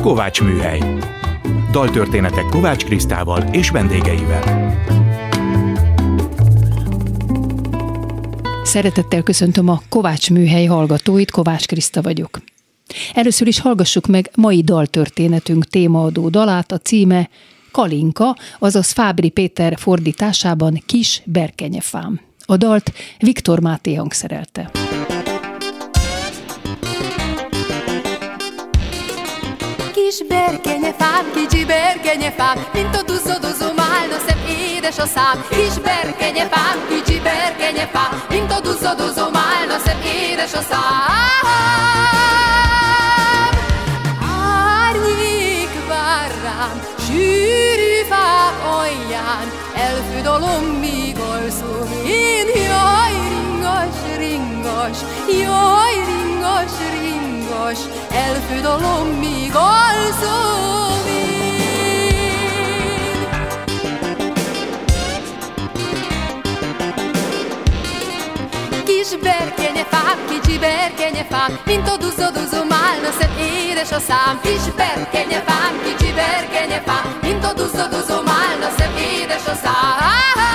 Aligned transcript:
Kovács 0.00 0.42
Műhely. 0.42 0.80
Daltörténetek 1.70 2.44
Kovács 2.44 2.84
Krisztával 2.84 3.42
és 3.42 3.70
vendégeivel. 3.70 4.74
Szeretettel 8.62 9.22
köszöntöm 9.22 9.68
a 9.68 9.80
Kovács 9.88 10.30
Műhely 10.30 10.64
hallgatóit, 10.64 11.30
Kovács 11.30 11.66
Kriszta 11.66 12.02
vagyok. 12.02 12.40
Először 13.14 13.46
is 13.46 13.60
hallgassuk 13.60 14.06
meg 14.06 14.30
mai 14.34 14.62
daltörténetünk 14.62 15.64
témaadó 15.64 16.28
dalát, 16.28 16.72
a 16.72 16.78
címe 16.78 17.28
Kalinka, 17.72 18.36
azaz 18.58 18.90
Fábri 18.90 19.28
Péter 19.28 19.78
fordításában 19.78 20.82
Kis 20.86 21.22
Berkenyefám. 21.24 22.20
A 22.46 22.56
dalt 22.56 22.92
Viktor 23.18 23.60
Máté 23.60 23.94
hangszerelte. 23.94 24.70
Kis 30.08 30.22
berkenyefám, 30.28 31.24
kicsi 31.34 31.64
berkenyefám, 31.64 32.66
mint 32.72 32.96
a 32.96 33.02
duzzadozó 33.02 33.66
málna 33.76 34.18
szem 34.26 34.38
édes 34.48 34.98
a 34.98 35.06
szám. 35.06 35.44
Kis 35.48 35.78
berkenyefám, 35.82 36.76
kicsi 36.88 37.20
berkenyefám, 37.20 38.22
mint 38.28 38.52
a 38.52 38.60
duzzadozó 38.60 39.28
málna 39.30 39.78
szem 39.84 40.00
édes 40.00 40.54
a 40.54 40.60
szám. 40.60 41.44
Árnyék 44.82 45.86
vár 45.88 46.30
rám, 46.42 46.82
sűrű 47.06 48.02
fák 48.08 48.56
alján, 48.78 49.46
elfődalom 49.74 50.64
míg 50.64 51.18
alszom 51.18 51.88
én. 52.06 52.46
Jaj, 52.54 53.14
ringas, 53.28 53.96
ringas, 54.16 54.98
jaj, 55.28 55.94
ringas, 56.06 56.72
ringas, 57.58 57.78
elfődalom 58.10 59.06
míg 59.06 59.52
alszom 59.54 61.06
én. 61.06 61.36
Kis 68.84 69.16
berkenyefám, 69.22 70.18
kicsi 70.28 70.58
berkenyefám, 70.58 71.58
mint 71.64 71.88
a 71.88 71.96
duzzadozó 71.96 72.64
málna 72.68 73.10
szem 73.20 73.36
édes 73.38 73.92
a 73.92 74.00
szám. 74.00 74.40
Kis 74.42 74.74
berkenyefám, 74.76 75.80
kicsi 75.84 76.12
berkenyefám, 76.12 77.18
mint 77.22 77.44
a 77.44 77.52
duzzadozó 77.52 78.14
málna 78.14 78.68
szem 78.78 78.96
édes 78.96 79.46
a 79.46 79.54
szám. 79.54 80.47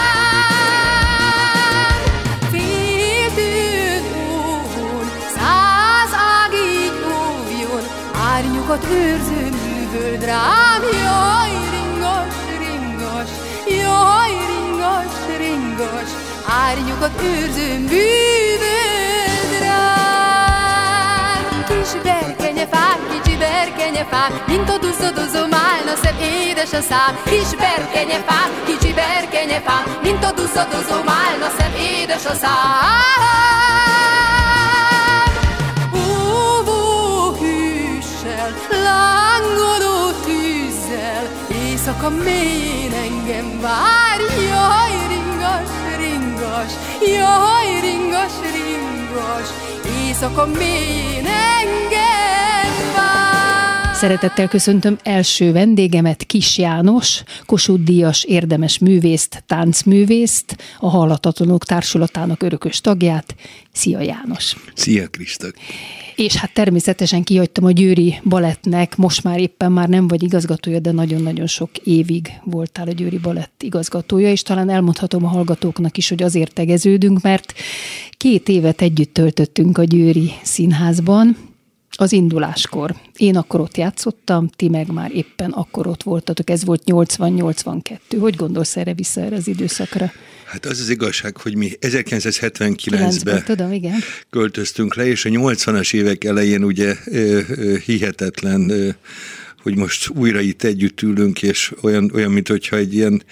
Óvjon, 8.34 8.46
árnyukat 8.46 8.86
őrző 8.92 9.50
művöld 9.50 10.24
rám. 10.24 10.82
Jaj, 11.04 11.52
ringas, 11.72 12.36
ringas, 12.60 13.30
jaj, 13.68 14.32
ringas, 14.50 15.14
ringas, 15.38 16.10
árnyukat 16.68 17.22
őrző 17.22 17.80
művöld 17.80 19.52
rám. 19.62 21.44
Kis 21.68 22.02
berkenyefám, 22.04 22.98
kicsi 23.12 23.38
berkenyefám, 23.38 24.42
mint 24.48 24.70
a 24.70 24.78
duzzadozó 24.78 25.40
málna 25.40 25.96
szem 26.04 26.18
édes 26.20 26.74
a 26.74 26.82
szám. 26.82 27.18
Kis 27.24 27.50
berkenyefám, 27.58 28.50
kicsi 28.66 28.94
berkenyefám, 28.94 29.84
mint 30.04 30.24
a 30.24 30.32
duzzadozó 30.32 31.04
málna 31.06 31.50
szem 31.58 31.74
édes 31.76 32.26
a 32.26 32.34
szám. 32.34 33.24
Éjszaka 41.84 42.10
mélyén 42.10 42.94
engem 42.94 43.60
vár. 43.62 44.20
Jaj, 44.50 45.08
ringas, 45.08 45.70
ringas, 45.98 46.72
jaj, 47.02 47.80
ringas, 47.82 48.34
ringas, 48.56 49.48
éjszaka 49.86 50.46
mélyén 50.46 51.26
engem. 51.26 52.13
Szeretettel 53.94 54.48
köszöntöm 54.48 54.98
első 55.04 55.52
vendégemet, 55.52 56.24
Kis 56.24 56.58
János, 56.58 57.24
Kossuth 57.46 57.84
Díjas 57.84 58.24
érdemes 58.24 58.78
művészt, 58.78 59.44
táncművészt, 59.48 60.58
a 60.80 60.90
Hallatatlanok 60.90 61.66
Társulatának 61.66 62.44
örökös 62.44 62.82
tagját. 62.82 63.36
Szia 63.72 64.02
János! 64.02 64.56
Szia 64.74 65.08
Krista! 65.08 65.48
És 66.16 66.36
hát 66.36 66.54
természetesen 66.54 67.24
kihagytam 67.24 67.66
a 67.66 67.72
Győri 67.72 68.20
Balettnek, 68.24 68.96
most 68.96 69.24
már 69.24 69.40
éppen 69.40 69.72
már 69.72 69.90
nem 69.90 70.08
vagy 70.08 70.24
igazgatója, 70.24 70.80
de 70.80 70.92
nagyon-nagyon 70.92 71.48
sok 71.48 71.78
évig 71.78 72.30
voltál 72.44 72.88
a 72.88 72.92
Győri 72.92 73.18
Balett 73.18 73.64
igazgatója, 73.64 74.30
és 74.30 74.42
talán 74.42 74.70
elmondhatom 74.70 75.26
a 75.26 75.30
hallgatóknak 75.30 75.98
is, 75.98 76.10
hogy 76.10 76.24
azért 76.24 76.54
tegeződünk, 76.54 77.22
mert 77.22 77.54
két 78.18 78.50
évet 78.50 78.82
együtt 78.82 79.14
töltöttünk 79.14 79.78
a 79.78 79.84
Győri 79.84 80.32
Színházban, 80.44 81.52
az 81.96 82.12
induláskor. 82.12 82.96
Én 83.18 83.38
akkor 83.38 83.60
ott 83.60 83.78
játszottam, 83.78 84.50
ti 84.56 84.70
meg 84.70 84.92
már 84.92 85.12
éppen 85.12 85.52
akkor 85.52 85.88
ott 85.88 86.04
voltatok, 86.04 86.50
ez 86.50 86.66
volt 86.66 86.84
80-82. 86.86 87.98
Hogy 88.20 88.36
gondolsz 88.36 88.78
erre 88.78 88.94
vissza 88.94 89.22
erre 89.22 89.36
az 89.36 89.48
időszakra? 89.48 90.12
Hát 90.46 90.66
az 90.66 90.80
az 90.80 90.90
igazság, 90.90 91.38
hogy 91.38 91.56
mi 91.56 91.72
1979-ben 91.82 92.76
9-ben, 93.10 93.44
tudom, 93.44 93.72
igen. 93.72 94.00
költöztünk 94.30 94.96
le, 94.96 95.06
és 95.06 95.26
a 95.26 95.30
80-as 95.30 95.94
évek 95.94 96.24
elején 96.24 96.64
ugye 96.64 96.96
hihetetlen 97.86 98.96
hogy 99.64 99.76
most 99.78 100.10
újra 100.10 100.40
itt 100.40 100.64
együtt 100.64 101.02
ülünk, 101.02 101.42
és 101.44 101.72
olyan, 101.82 102.12
olyan 102.14 102.32
mint 102.32 102.48
hogyha 102.48 102.76
egy 102.76 102.96
ilyen 102.96 103.24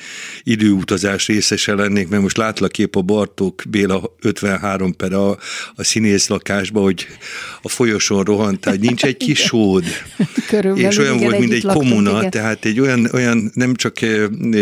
időutazás 0.43 1.27
részese 1.27 1.73
lennék, 1.73 2.07
mert 2.07 2.21
most 2.21 2.37
látlak 2.37 2.77
épp 2.77 2.95
a 2.95 3.01
Bartók 3.01 3.63
Béla 3.69 4.15
53 4.21 4.95
per 4.95 5.13
a, 5.13 5.29
a 5.75 5.83
színész 5.83 6.27
lakásba, 6.27 6.81
hogy 6.81 7.07
a 7.61 7.69
folyosón 7.69 8.23
rohant, 8.23 8.79
nincs 8.79 9.03
egy 9.03 9.17
kis 9.17 9.39
sód. 9.39 9.83
Körülbelül, 10.47 10.89
és 10.89 10.97
olyan 10.97 11.15
igen, 11.15 11.27
volt, 11.27 11.39
mint 11.39 11.53
egy 11.53 11.63
laktunk, 11.63 11.87
komuna, 11.87 12.17
igen. 12.17 12.29
tehát 12.29 12.65
egy 12.65 12.79
olyan, 12.79 13.09
olyan 13.13 13.51
nem 13.53 13.75
csak 13.75 13.97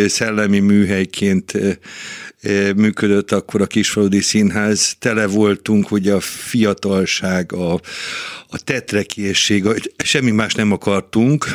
szellemi 0.08 0.60
műhelyként 0.60 1.54
működött 2.76 3.32
akkor 3.32 3.62
a 3.62 3.68
Kisfaludi 3.68 4.22
Színház, 4.22 4.96
tele 5.00 5.28
voltunk, 5.28 5.92
ugye 5.92 6.14
a 6.14 6.20
fiatalság, 6.20 7.54
a, 7.54 7.74
a 8.48 8.60
tetrekészség, 8.64 9.92
semmi 10.04 10.32
más 10.32 10.54
nem 10.54 10.72
akartunk, 10.72 11.46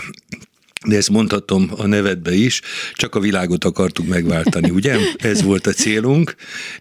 de 0.84 0.96
ezt 0.96 1.10
mondhatom 1.10 1.70
a 1.76 1.86
nevedbe 1.86 2.34
is, 2.34 2.60
csak 2.94 3.14
a 3.14 3.20
világot 3.20 3.64
akartuk 3.64 4.06
megváltani, 4.06 4.70
ugye? 4.70 4.96
Ez 5.16 5.42
volt 5.42 5.66
a 5.66 5.72
célunk, 5.72 6.34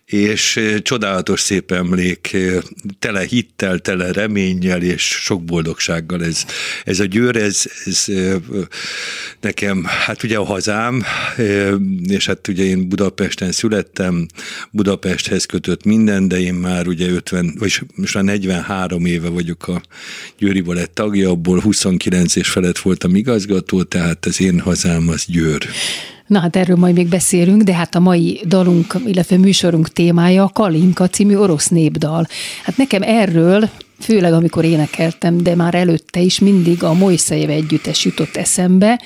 és 0.06 0.58
eh, 0.58 0.80
csodálatos 0.80 1.40
szép 1.40 1.72
emlék, 1.72 2.34
eh, 2.34 2.58
tele 3.00 3.25
hittel, 3.25 3.80
tele 3.80 4.12
reménnyel 4.12 4.81
és 4.81 5.03
sok 5.03 5.44
boldogsággal 5.44 6.24
ez, 6.24 6.46
ez 6.84 7.00
a 7.00 7.06
győr, 7.06 7.36
ez, 7.36 7.63
ez 7.86 8.03
eh, 8.08 8.36
nekem, 9.42 9.84
hát 9.84 10.24
ugye 10.24 10.38
a 10.38 10.44
hazám, 10.44 11.03
és 12.08 12.25
hát 12.25 12.47
ugye 12.47 12.63
én 12.63 12.90
Budapesten 12.90 13.52
születtem, 13.52 14.28
Budapesthez 14.72 15.46
kötött 15.46 15.84
minden, 15.84 16.28
de 16.28 16.40
én 16.40 16.53
már 16.53 16.88
ugye 16.88 17.09
50, 17.09 17.56
vagy 17.59 17.81
most 17.96 18.13
már 18.13 18.24
43 18.24 19.06
éve 19.06 19.30
vagyok 19.30 19.68
a 19.68 19.81
Győri 20.38 20.62
Balett 20.62 20.94
tagja, 20.94 21.30
abból 21.30 21.59
29 21.59 22.36
és 22.36 22.50
felett 22.50 22.78
voltam 22.78 23.16
igazgató, 23.16 23.84
tehát 23.94 24.26
az 24.26 24.42
én 24.42 24.59
hazám 24.59 25.09
az 25.09 25.26
Győr. 25.28 25.66
Na 26.28 26.40
hát 26.40 26.56
erről 26.56 26.76
majd 26.76 26.96
még 26.96 27.08
beszélünk, 27.08 27.62
de 27.62 27.74
hát 27.74 27.96
a 27.96 28.00
mai 28.00 28.42
dalunk, 28.46 28.96
illetve 29.06 29.38
műsorunk 29.38 29.90
témája 29.90 30.44
a 30.44 30.50
Kalinka 30.50 31.08
című 31.08 31.36
orosz 31.36 31.68
népdal. 31.68 32.28
Hát 32.64 32.78
nekem 32.78 33.02
erről, 33.02 33.70
főleg 34.00 34.34
amikor 34.34 34.66
énekeltem, 34.66 35.38
de 35.44 35.56
már 35.56 35.76
előtte 35.76 36.20
is 36.20 36.40
mindig 36.40 36.84
a 36.84 36.94
Mojszejev 36.94 37.50
együttes 37.50 38.06
jutott 38.06 38.36
eszembe, 38.36 39.01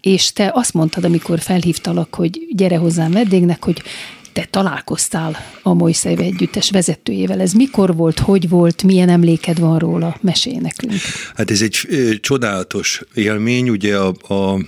és 0.00 0.32
te 0.32 0.50
azt 0.54 0.74
mondtad, 0.74 1.04
amikor 1.04 1.40
felhívtalak, 1.40 2.14
hogy 2.14 2.40
gyere 2.50 2.76
hozzám 2.76 3.10
vendégnek, 3.10 3.64
hogy 3.64 3.82
te 4.32 4.48
találkoztál 4.50 5.36
a 5.62 5.74
Mojszejev 5.74 6.20
együttes 6.20 6.70
vezetőjével. 6.70 7.40
Ez 7.40 7.52
mikor 7.52 7.96
volt, 7.96 8.18
hogy 8.18 8.48
volt, 8.48 8.82
milyen 8.82 9.08
emléked 9.08 9.58
van 9.58 9.78
róla? 9.78 10.16
Mesélj 10.20 10.56
nekünk. 10.56 10.92
Hát 11.34 11.50
ez 11.50 11.62
egy 11.62 11.78
csodálatos 12.20 13.02
élmény, 13.14 13.70
ugye 13.70 13.96
a, 13.96 14.14
a 14.28 14.58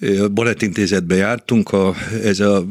a 0.00 0.28
Balettintézetbe 0.28 1.14
jártunk, 1.14 1.72
a, 1.72 1.94
ez 2.22 2.40
a 2.40 2.66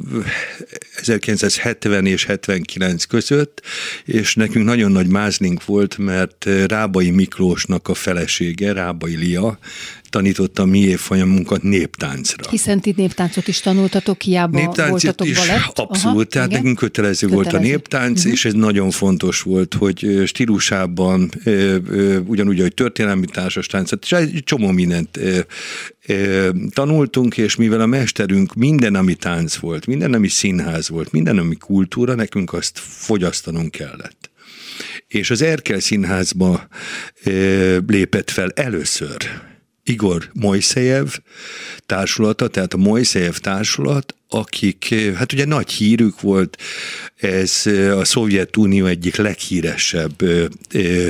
1970 0.95 2.05
és 2.05 2.25
79 2.25 3.03
között, 3.03 3.61
és 4.05 4.35
nekünk 4.35 4.65
nagyon 4.65 4.91
nagy 4.91 5.07
mázlink 5.07 5.65
volt, 5.65 5.97
mert 5.97 6.45
Rábai 6.67 7.09
Miklósnak 7.09 7.87
a 7.87 7.93
felesége, 7.93 8.73
Rábai 8.73 9.15
Lia, 9.15 9.57
áttanította 10.15 10.61
a 10.61 10.65
mi 10.65 10.79
évfolyamunkat 10.79 11.63
néptáncra. 11.63 12.49
Hiszen 12.49 12.81
ti 12.81 12.93
néptáncot 12.97 13.47
is 13.47 13.59
tanultatok, 13.59 14.21
hiába 14.21 14.57
Néptáncot 14.57 14.89
voltatok 14.89 15.27
is, 15.27 15.37
balett. 15.37 15.79
abszolút, 15.79 16.15
Aha, 16.17 16.23
tehát 16.23 16.47
igen. 16.47 16.59
nekünk 16.59 16.77
kötelező, 16.77 17.27
volt 17.27 17.39
a 17.45 17.49
Kötelező. 17.49 17.71
néptánc, 17.71 18.23
Mhm. 18.23 18.31
és 18.33 18.45
ez 18.45 18.53
nagyon 18.53 18.89
fontos 18.91 19.41
volt, 19.41 19.73
hogy 19.73 20.21
stílusában, 20.25 21.31
ugyanúgy, 22.25 22.59
hogy 22.59 22.73
történelmi 22.73 23.25
társas 23.25 23.67
táncot, 23.67 24.03
és 24.03 24.11
egy 24.11 24.41
csomó 24.43 24.71
mindent 24.71 25.19
tanultunk, 26.69 27.37
és 27.37 27.55
mivel 27.55 27.81
a 27.81 27.85
mesterünk 27.85 28.53
minden, 28.53 28.95
ami 28.95 29.15
tánc 29.15 29.55
volt, 29.55 29.85
minden, 29.85 30.13
ami 30.13 30.27
színház 30.27 30.89
volt, 30.89 31.11
minden, 31.11 31.37
ami 31.37 31.55
kultúra, 31.55 32.15
nekünk 32.15 32.53
azt 32.53 32.79
fogyasztanunk 32.79 33.71
kellett. 33.71 34.29
És 35.07 35.29
az 35.29 35.41
Erkel 35.41 35.79
Színházba 35.79 36.67
ö, 37.23 37.77
lépett 37.87 38.29
fel 38.29 38.49
először 38.55 39.17
Igor 39.85 40.29
Mojszejev 40.33 41.17
társulata, 41.85 42.47
tehát 42.47 42.73
a 42.73 42.77
Mojszejev 42.77 43.35
társulat, 43.37 44.15
akik, 44.29 44.87
ö, 44.91 45.13
hát 45.13 45.33
ugye 45.33 45.45
nagy 45.45 45.71
hírük 45.71 46.21
volt, 46.21 46.57
ez 47.15 47.61
ö, 47.65 47.97
a 47.97 48.05
Szovjetunió 48.05 48.85
egyik 48.85 49.15
leghíresebb 49.15 50.21
ö, 50.21 51.07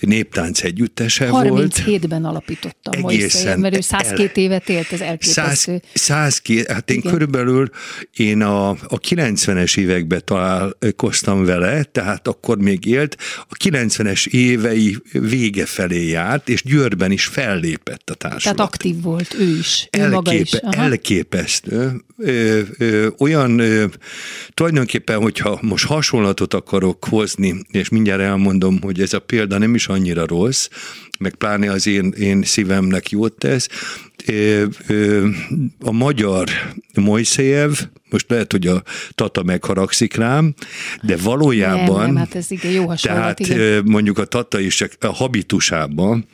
néptánc 0.00 0.62
együttese 0.62 1.30
volt. 1.30 1.74
37-ben 1.74 2.24
alapította 2.24 2.90
Egészen 2.90 3.58
mert 3.58 3.76
ő 3.76 3.80
102 3.80 4.20
el- 4.20 4.44
évet 4.44 4.68
élt, 4.68 4.92
ez 4.92 5.00
elképesztő. 5.00 5.82
100, 5.94 6.40
100 6.42 6.42
hát 6.68 6.90
én 6.90 6.96
Igen. 6.96 7.12
körülbelül 7.12 7.70
én 8.16 8.42
a, 8.42 8.68
a 8.68 8.98
90-es 9.08 9.78
években 9.78 10.22
találkoztam 10.24 11.44
vele, 11.44 11.82
tehát 11.82 12.28
akkor 12.28 12.58
még 12.58 12.84
élt, 12.86 13.16
a 13.48 13.56
90-es 13.64 14.26
évei 14.26 14.96
vége 15.12 15.66
felé 15.66 16.08
járt, 16.08 16.48
és 16.48 16.62
Győrben 16.62 17.10
is 17.10 17.24
fellépett 17.24 18.10
a 18.10 18.14
társulat. 18.14 18.56
Tehát 18.56 18.72
aktív 18.72 19.00
volt 19.02 19.34
ő 19.38 19.56
is, 19.58 19.88
ő 19.92 20.08
maga 20.08 20.32
is. 20.32 20.52
Elképe, 20.52 20.66
Aha. 20.66 20.82
elképesztő. 20.82 22.04
Ö, 22.46 22.60
ö, 22.78 23.08
olyan, 23.18 23.58
ö, 23.58 23.84
tulajdonképpen, 24.54 25.20
hogyha 25.20 25.58
most 25.62 25.86
hasonlatot 25.86 26.54
akarok 26.54 27.04
hozni, 27.04 27.64
és 27.70 27.88
mindjárt 27.88 28.20
elmondom, 28.20 28.80
hogy 28.80 29.00
ez 29.00 29.12
a 29.12 29.18
példa 29.18 29.58
nem 29.58 29.74
is 29.74 29.86
annyira 29.86 30.26
rossz, 30.26 30.68
meg 31.18 31.34
pláne 31.34 31.70
az 31.70 31.86
én, 31.86 32.12
én 32.18 32.42
szívemnek 32.42 33.10
jót 33.10 33.32
tesz, 33.32 33.68
a 35.80 35.90
magyar 35.90 36.48
Mojszejev, 36.94 37.72
most 38.10 38.30
lehet, 38.30 38.52
hogy 38.52 38.66
a 38.66 38.82
Tata 39.14 39.42
megharagszik 39.42 40.14
rám, 40.14 40.54
de 41.02 41.16
valójában... 41.16 41.96
Nem, 41.96 42.06
nem, 42.06 42.16
hát 42.16 42.34
ez 42.34 42.50
igen, 42.50 42.72
jó 42.72 42.86
hasonlat, 42.86 43.22
Tehát 43.22 43.40
igen. 43.40 43.82
mondjuk 43.84 44.18
a 44.18 44.24
Tata 44.24 44.60
is 44.60 44.84
a 45.00 45.06
habitusában, 45.06 46.26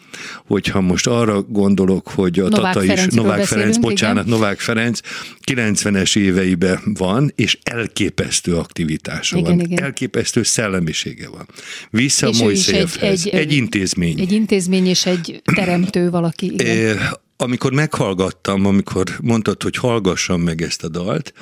hogyha 0.47 0.81
most 0.81 1.07
arra 1.07 1.43
gondolok, 1.43 2.09
hogy 2.09 2.39
a 2.39 2.49
Novák 2.49 2.73
Tata 2.73 2.93
is, 2.93 3.05
Novák 3.07 3.45
Ferenc, 3.45 3.77
bocsánat, 3.77 4.27
igen. 4.27 4.39
Novák 4.39 4.61
Ferenc 4.61 5.01
90-es 5.47 6.17
éveiben 6.17 6.81
van, 6.99 7.33
és 7.35 7.59
elképesztő 7.63 8.57
aktivitása 8.57 9.37
Igen, 9.37 9.57
van, 9.57 9.65
igen. 9.65 9.85
elképesztő 9.85 10.43
szellemisége 10.43 11.29
van. 11.29 11.47
Vissza 11.91 12.29
És 12.29 12.39
Mojszejevhez. 12.39 13.27
Egy, 13.27 13.29
egy 13.29 13.53
intézmény. 13.53 14.21
Egy 14.21 14.33
intézmény 14.33 14.87
és 14.87 15.07
egy 15.07 15.43
teremtő 15.55 16.11
valaki. 16.11 16.53
Igen. 16.53 16.99
Amikor 17.43 17.73
meghallgattam, 17.73 18.67
amikor 18.67 19.19
mondtad, 19.23 19.63
hogy 19.63 19.77
hallgassam 19.77 20.41
meg 20.41 20.63
ezt 20.63 20.85
a 20.85 20.89
dalt, 20.89 21.33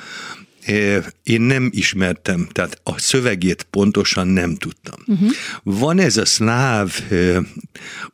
é, 0.65 0.97
én 1.23 1.41
nem 1.41 1.69
ismertem, 1.73 2.47
tehát 2.51 2.79
a 2.83 2.99
szövegét 2.99 3.67
pontosan 3.69 4.27
nem 4.27 4.55
tudtam. 4.55 4.99
Uh-huh. 5.05 5.29
Van 5.63 5.99
ez 5.99 6.17
a 6.17 6.25
szláv, 6.25 6.99
ö, 7.09 7.39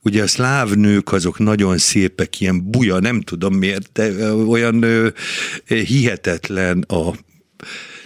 ugye 0.02 0.24
a 0.24 0.28
szláv 0.28 0.72
nők 0.72 1.12
azok 1.12 1.40
nagyon 1.40 1.78
szépek, 1.78 2.42
ilyen 2.42 2.72
buja, 2.72 3.00
nem 3.00 3.22
tudom 3.22 3.54
miért, 3.54 3.90
de 3.94 4.10
ö, 4.10 4.32
olyan 4.32 5.14
hihetetlen 5.68 6.82
a 6.82 7.14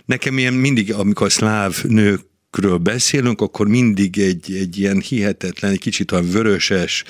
Nekem 0.06 0.38
ilyen 0.38 0.54
mindig, 0.54 0.94
amikor 0.94 1.26
a 1.28 1.30
szláv 1.30 1.84
nőkről 1.84 2.78
beszélünk, 2.78 3.42
akkor 3.42 3.68
mindig 3.68 4.20
egy, 4.20 4.54
egy 4.54 4.78
ilyen 4.78 5.00
hihetetlen, 5.00 5.72
egy 5.72 5.80
kicsit 5.80 6.12
olyan 6.12 6.30
vöröses, 6.30 7.04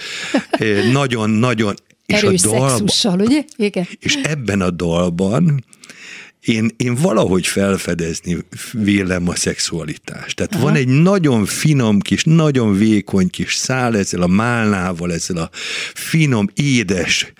eh, 0.51 0.91
nagyon-nagyon, 0.91 1.75
és 2.11 2.21
Erős 2.21 2.43
a 2.43 2.49
dalban, 2.49 2.69
szexussal, 2.69 3.19
ugye? 3.19 3.43
Igen. 3.55 3.87
és 3.99 4.15
ebben 4.23 4.61
a 4.61 4.69
dalban 4.69 5.63
én, 6.41 6.69
én 6.77 6.95
valahogy 6.95 7.47
felfedezni 7.47 8.37
vélem 8.71 9.27
a 9.27 9.35
szexualitást. 9.35 10.35
Tehát 10.35 10.53
Aha. 10.53 10.63
van 10.63 10.75
egy 10.75 10.87
nagyon 10.87 11.45
finom 11.45 11.99
kis, 11.99 12.23
nagyon 12.23 12.77
vékony 12.77 13.29
kis 13.29 13.55
szál 13.55 13.97
ezzel 13.97 14.21
a 14.21 14.27
málnával, 14.27 15.13
ezzel 15.13 15.37
a 15.37 15.49
finom, 15.93 16.49
édes, 16.53 17.33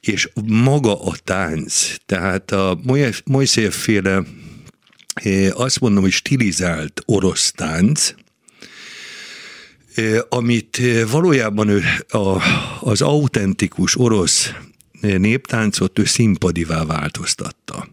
és 0.00 0.28
maga 0.46 1.02
a 1.04 1.14
tánc. 1.24 1.94
Tehát 2.06 2.50
a 2.50 2.80
Mojszéf 3.24 3.74
féle 3.76 4.22
eh, 5.14 5.60
azt 5.60 5.80
mondom, 5.80 6.02
hogy 6.02 6.12
stilizált 6.12 7.02
orosz 7.06 7.52
tánc, 7.52 8.14
amit 10.28 10.80
valójában 11.10 11.68
ő 11.68 11.82
a, 12.08 12.42
az 12.80 13.02
autentikus 13.02 13.98
orosz 13.98 14.52
néptáncot 15.00 15.98
ő 15.98 16.04
színpadivá 16.04 16.84
változtatta. 16.84 17.88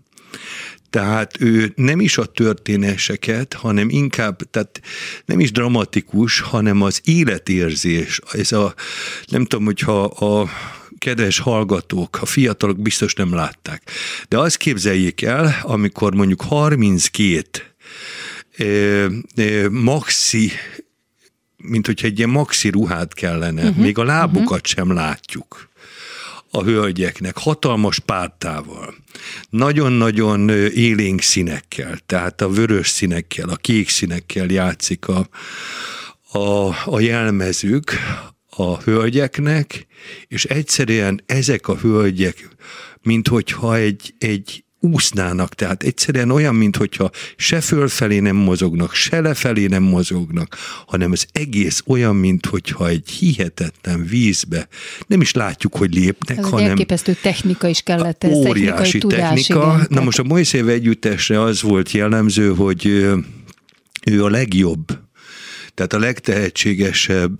Tehát 0.90 1.42
ő 1.42 1.72
nem 1.76 2.00
is 2.00 2.18
a 2.18 2.26
történéseket, 2.26 3.54
hanem 3.54 3.90
inkább, 3.90 4.50
tehát 4.52 4.82
nem 5.26 5.40
is 5.40 5.52
dramatikus, 5.52 6.40
hanem 6.40 6.82
az 6.82 7.02
életérzés. 7.04 8.20
Ez 8.32 8.52
a, 8.52 8.74
nem 9.26 9.46
tudom, 9.46 9.66
hogyha 9.66 10.04
a 10.04 10.50
kedves 10.98 11.40
hallgatók, 11.40 12.18
a 12.22 12.26
fiatalok 12.26 12.82
biztos 12.82 13.14
nem 13.14 13.34
látták. 13.34 13.92
De 14.28 14.38
azt 14.38 14.58
képzeljék 14.58 15.22
el, 15.22 15.56
amikor 15.62 16.16
mondjuk 16.16 16.42
32 16.42 17.50
ö, 18.58 19.06
ö, 19.36 19.70
maxi 19.70 20.52
mint 21.58 21.86
hogyha 21.86 22.08
egy 22.08 22.18
ilyen 22.18 22.30
maxi 22.30 22.70
ruhát 22.70 23.14
kellene, 23.14 23.62
uh-huh, 23.62 23.84
még 23.84 23.98
a 23.98 24.04
lábukat 24.04 24.52
uh-huh. 24.52 24.66
sem 24.66 24.94
látjuk 24.94 25.70
a 26.52 26.64
hölgyeknek, 26.64 27.38
hatalmas 27.38 28.00
pártával, 28.00 28.96
nagyon-nagyon 29.50 30.50
élénk 30.70 31.22
színekkel, 31.22 31.98
tehát 32.06 32.42
a 32.42 32.50
vörös 32.50 32.88
színekkel, 32.88 33.50
a 33.50 33.56
kék 33.56 33.90
színekkel 33.90 34.46
játszik 34.50 35.08
a, 35.08 35.28
a, 36.32 36.76
a 36.86 37.00
jelmezük 37.00 37.92
a 38.50 38.78
hölgyeknek, 38.78 39.88
és 40.28 40.46
egyszerűen 40.46 41.22
ezek 41.26 41.68
a 41.68 41.76
hölgyek, 41.76 42.50
mint 43.02 43.28
hogyha 43.28 43.76
egy, 43.76 44.14
egy 44.18 44.64
úsznának, 44.80 45.56
tehát 45.56 45.84
egyszerűen 45.84 46.32
olyan, 46.32 46.56
mintha 46.56 47.10
se 47.36 47.62
fölfelé 47.62 48.20
nem 48.20 48.36
mozognak, 48.36 48.94
se 48.94 49.22
lefelé 49.22 49.66
nem 49.66 49.84
mozognak, 49.84 50.58
hanem 50.88 51.12
az 51.12 51.28
egész 51.32 51.84
olyan, 51.86 52.16
mintha 52.16 52.88
egy 52.88 53.10
hihetetlen 53.10 54.06
vízbe, 54.06 54.68
nem 55.08 55.22
is 55.22 55.34
látjuk, 55.34 55.76
hogy 55.76 55.94
lépnek, 55.94 56.38
Ez 56.38 56.50
hanem 56.50 56.70
elképesztő 56.70 57.18
technika 57.22 57.68
is 57.68 57.82
kellett, 57.82 58.24
ez 58.24 58.32
óriási 58.32 58.98
tudás. 58.98 59.20
technika. 59.20 59.74
Igen. 59.76 59.88
Na 59.90 60.04
most 60.04 60.20
a 60.20 60.24
Mojszév 60.24 60.70
együttesre 60.70 61.42
az 61.42 61.62
volt 61.62 61.92
jellemző, 61.92 62.54
hogy 62.54 62.88
ö, 62.88 63.18
ő 64.06 64.24
a 64.24 64.30
legjobb, 64.30 64.86
tehát 65.74 65.94
a 65.94 66.00
legtehetségesebb 66.00 67.36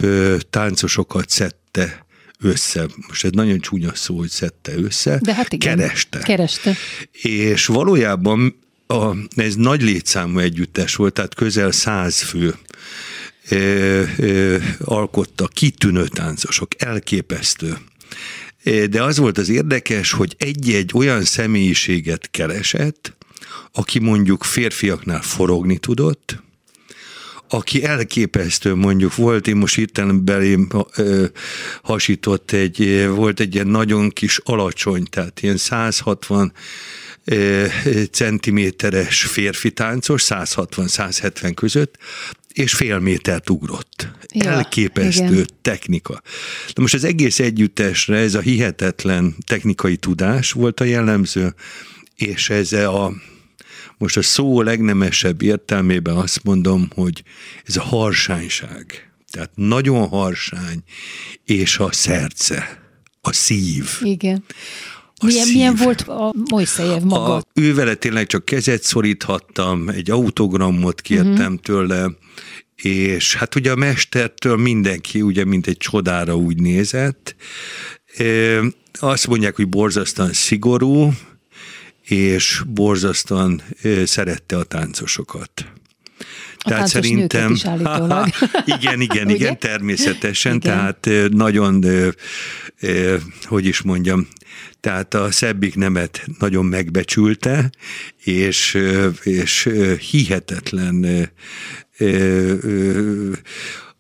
táncosokat 0.50 1.30
szedte 1.30 2.06
össze. 2.42 2.86
Most 3.08 3.24
ez 3.24 3.32
nagyon 3.32 3.60
csúnya 3.60 3.96
szó, 3.96 4.18
hogy 4.18 4.30
szedte 4.30 4.74
össze. 4.76 5.20
De 5.22 5.34
hát 5.34 5.54
igen. 5.54 5.78
Kereste. 5.78 6.20
Kereste. 6.20 6.76
És 7.22 7.66
valójában 7.66 8.56
a, 8.88 9.16
ez 9.36 9.56
nagy 9.56 9.82
létszámú 9.82 10.40
együttes 10.40 10.96
volt, 10.96 11.14
tehát 11.14 11.36
közel 11.36 11.72
száz 11.72 12.22
fő 12.22 12.56
ö, 13.50 14.04
ö, 14.18 14.58
alkotta, 14.80 15.48
kitűnő 15.48 16.08
táncosok, 16.08 16.72
elképesztő. 16.78 17.78
De 18.90 19.04
az 19.04 19.18
volt 19.18 19.38
az 19.38 19.50
érdekes, 19.50 20.12
hogy 20.12 20.36
egy-egy 20.38 20.92
olyan 20.94 21.24
személyiséget 21.24 22.30
keresett, 22.32 23.16
aki 23.72 24.00
mondjuk 24.00 24.44
férfiaknál 24.44 25.22
forogni 25.22 25.78
tudott, 25.78 26.44
aki 27.50 27.84
elképesztő 27.84 28.76
mondjuk 28.76 29.16
volt, 29.16 29.48
én 29.48 29.56
most 29.56 29.76
hirtelen 29.76 30.26
belém 30.26 30.70
hasított 31.82 32.52
egy, 32.52 33.08
volt 33.08 33.40
egy 33.40 33.54
ilyen 33.54 33.68
nagyon 33.68 34.10
kis 34.10 34.40
alacsony, 34.44 35.04
tehát 35.10 35.42
ilyen 35.42 35.58
160 35.58 36.54
ö, 37.24 37.66
centiméteres 38.12 39.22
férfi 39.22 39.72
táncos, 39.72 40.26
160-170 40.30 41.52
között, 41.56 41.98
és 42.54 42.74
fél 42.74 43.00
métert 43.00 43.50
ugrott. 43.50 44.08
Ja, 44.34 44.50
Elképesztő 44.50 45.34
igen. 45.34 45.48
technika. 45.62 46.22
Na 46.74 46.82
most 46.82 46.94
az 46.94 47.04
egész 47.04 47.40
együttesre 47.40 48.18
ez 48.18 48.34
a 48.36 48.40
hihetetlen 48.40 49.36
technikai 49.46 49.96
tudás 49.96 50.52
volt 50.52 50.80
a 50.80 50.84
jellemző, 50.84 51.54
és 52.16 52.50
ez 52.50 52.74
a 52.74 53.14
most 53.98 54.18
a 54.18 54.22
szó 54.22 54.62
legnemesebb 54.62 55.42
értelmében 55.42 56.16
azt 56.16 56.44
mondom, 56.44 56.88
hogy 56.96 57.24
ez 57.66 57.78
a 57.78 57.82
harsányság. 57.82 59.12
Tehát 59.32 59.52
nagyon 59.56 60.08
harsány, 60.08 60.84
és 61.46 61.78
a 61.78 61.92
szerce 61.92 62.82
a 63.22 63.34
szív. 63.34 63.90
Igen. 64.02 64.44
A 65.16 65.26
milyen, 65.26 65.46
szív. 65.46 65.54
milyen 65.54 65.76
volt 65.76 66.02
a 66.02 66.34
Mojszejev 66.50 67.04
maga? 67.04 67.36
A, 67.36 67.44
ő 67.54 67.74
vele 67.74 67.96
tényleg 67.96 68.28
csak 68.28 68.46
kezet 68.46 68.84
szoríthattam, 68.84 69.90
egy 69.90 70.12
autogramot 70.12 71.02
kértem 71.02 71.32
uh-huh. 71.32 71.60
tőle, 71.60 72.12
és 72.76 73.36
hát 73.36 73.56
ugye 73.56 73.72
a 73.72 73.76
mestertől 73.76 74.58
mindenki 74.58 75.22
ugye 75.22 75.46
mint 75.46 75.68
egy 75.68 75.78
csodára 75.78 76.36
úgy 76.36 76.60
nézett. 76.60 77.36
E, 78.18 78.60
azt 79.00 79.28
mondják, 79.28 79.56
hogy 79.56 79.70
borzasztóan 79.70 80.34
szigorú, 80.34 81.12
és 82.08 82.62
borzasztóan 82.68 83.62
szerette 84.06 84.58
a 84.58 84.64
táncosokat. 84.64 85.52
A 86.58 86.70
tehát 86.70 86.88
szerintem. 86.88 87.52
Is 87.52 87.66
állítólag. 87.66 88.28
igen, 88.80 89.02
igen, 89.02 89.30
igen, 89.30 89.60
természetesen. 89.70 90.56
Igen. 90.56 90.96
Tehát 91.00 91.32
nagyon, 91.32 91.86
hogy 93.44 93.66
is 93.66 93.82
mondjam, 93.82 94.28
tehát 94.80 95.14
a 95.14 95.32
szebbik 95.32 95.76
nemet 95.76 96.26
nagyon 96.40 96.66
megbecsülte, 96.66 97.70
és, 98.24 98.78
és 99.24 99.70
hihetetlen 100.12 101.30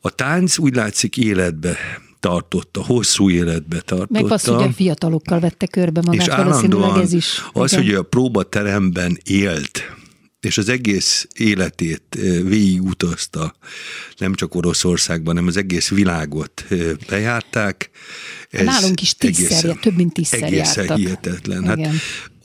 a 0.01 0.09
tánc 0.09 0.57
úgy 0.57 0.75
látszik 0.75 1.17
életbe 1.17 1.77
tartotta, 2.19 2.83
hosszú 2.83 3.29
életbe 3.29 3.81
tartotta. 3.81 4.21
Meg 4.21 4.31
az, 4.31 4.43
hogy 4.43 4.63
a 4.63 4.71
fiatalokkal 4.71 5.39
vette 5.39 5.67
körbe 5.67 6.01
magát, 6.05 6.27
és 6.27 6.33
valószínűleg 6.35 6.97
ez 6.97 7.13
is. 7.13 7.41
Az, 7.53 7.71
igen. 7.71 7.83
hogy 7.83 7.93
a 7.93 8.03
próbateremben 8.03 9.17
élt, 9.23 9.81
és 10.39 10.57
az 10.57 10.69
egész 10.69 11.27
életét 11.35 12.17
végigutazta, 12.43 13.55
nem 14.17 14.33
csak 14.33 14.55
Oroszországban, 14.55 15.33
hanem 15.33 15.47
az 15.47 15.57
egész 15.57 15.89
világot 15.89 16.65
bejárták. 17.09 17.89
Ez 18.49 18.65
Nálunk 18.65 19.01
is 19.01 19.13
tízszer, 19.13 19.77
több 19.81 19.95
mint 19.95 20.13
tízszer 20.13 20.43
Egészen 20.43 20.83
jártak. 20.83 20.97
hihetetlen. 20.97 21.63
Hát 21.65 21.89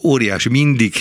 óriási, 0.03 0.49
mindig 0.49 0.95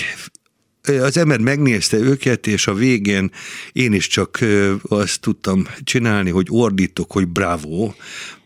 az 1.00 1.16
ember 1.16 1.38
megnézte 1.38 1.96
őket, 1.96 2.46
és 2.46 2.66
a 2.66 2.74
végén 2.74 3.30
én 3.72 3.92
is 3.92 4.06
csak 4.06 4.44
azt 4.82 5.20
tudtam 5.20 5.66
csinálni, 5.84 6.30
hogy 6.30 6.46
ordítok, 6.50 7.12
hogy 7.12 7.28
bravo, 7.28 7.92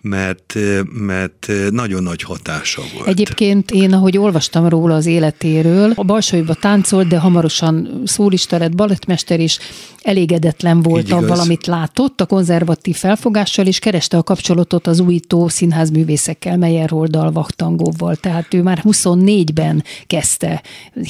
mert, 0.09 0.55
mert 0.93 1.47
nagyon 1.71 2.03
nagy 2.03 2.23
hatása 2.23 2.83
volt. 2.95 3.09
Egyébként 3.09 3.71
én, 3.71 3.93
ahogy 3.93 4.19
olvastam 4.19 4.69
róla 4.69 4.95
az 4.95 5.07
életéről, 5.07 5.93
a 5.95 6.05
Balsóiba 6.05 6.55
táncolt, 6.55 7.09
de 7.09 7.19
hamarosan 7.19 8.03
szólista 8.05 8.59
lett, 8.59 8.75
balettmester 8.75 9.41
is, 9.41 9.59
elégedetlen 10.03 10.83
volt 10.83 11.11
a 11.11 11.27
valamit 11.27 11.67
látott, 11.67 12.21
a 12.21 12.27
konzervatív 12.27 12.97
felfogással, 12.97 13.67
és 13.67 13.79
kereste 13.79 14.17
a 14.17 14.23
kapcsolatot 14.23 14.87
az 14.87 15.01
újító 15.01 15.49
színházművészekkel, 15.49 16.57
Meyerholddal, 16.57 17.33
Vaktangóval. 17.33 18.17
Tehát 18.17 18.55
ő 18.55 18.63
már 18.63 18.83
24-ben 18.85 19.85
kezdte 20.07 20.63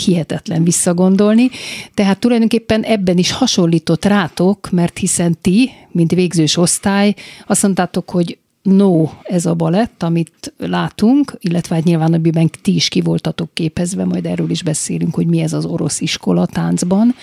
hihetetlen 0.05 0.65
visszagondolni. 0.65 1.51
Tehát 1.95 2.19
tulajdonképpen 2.19 2.83
ebben 2.83 3.19
is 3.19 3.33
hasonlított 3.33 4.05
rátok, 4.05 4.71
mert 4.71 4.99
hiszen 4.99 5.37
ti, 5.41 5.71
mint 5.91 6.13
végzős 6.13 6.57
osztály, 6.57 7.15
azt 7.47 7.63
mondtátok, 7.63 8.11
hogy 8.11 8.39
no 8.67 9.09
ez 9.23 9.47
a 9.47 9.55
balett, 9.55 10.03
amit 10.03 10.55
látunk, 10.59 11.37
illetve 11.41 11.75
hát 11.75 11.85
nyilván 11.85 12.13
amiben 12.13 12.51
ti 12.63 12.75
is 12.75 12.89
ki 12.89 13.01
voltatok 13.01 13.49
képezve, 13.53 14.05
majd 14.05 14.27
erről 14.27 14.51
is 14.51 14.63
beszélünk, 14.63 15.15
hogy 15.15 15.27
mi 15.27 15.41
ez 15.41 15.53
az 15.53 15.65
orosz 15.65 16.01
iskola 16.01 16.47
táncban, 16.47 17.15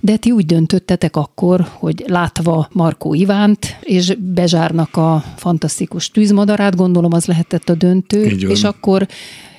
de 0.00 0.16
ti 0.16 0.30
úgy 0.30 0.46
döntöttetek 0.46 1.16
akkor, 1.16 1.66
hogy 1.72 2.04
látva 2.06 2.68
Markó 2.72 3.14
Ivánt, 3.14 3.76
és 3.80 4.16
Bezsárnak 4.18 4.96
a 4.96 5.24
fantasztikus 5.36 6.10
tűzmadarát, 6.10 6.76
gondolom 6.76 7.12
az 7.12 7.26
lehetett 7.26 7.68
a 7.68 7.74
döntő, 7.74 8.24
és 8.24 8.64
akkor 8.64 9.06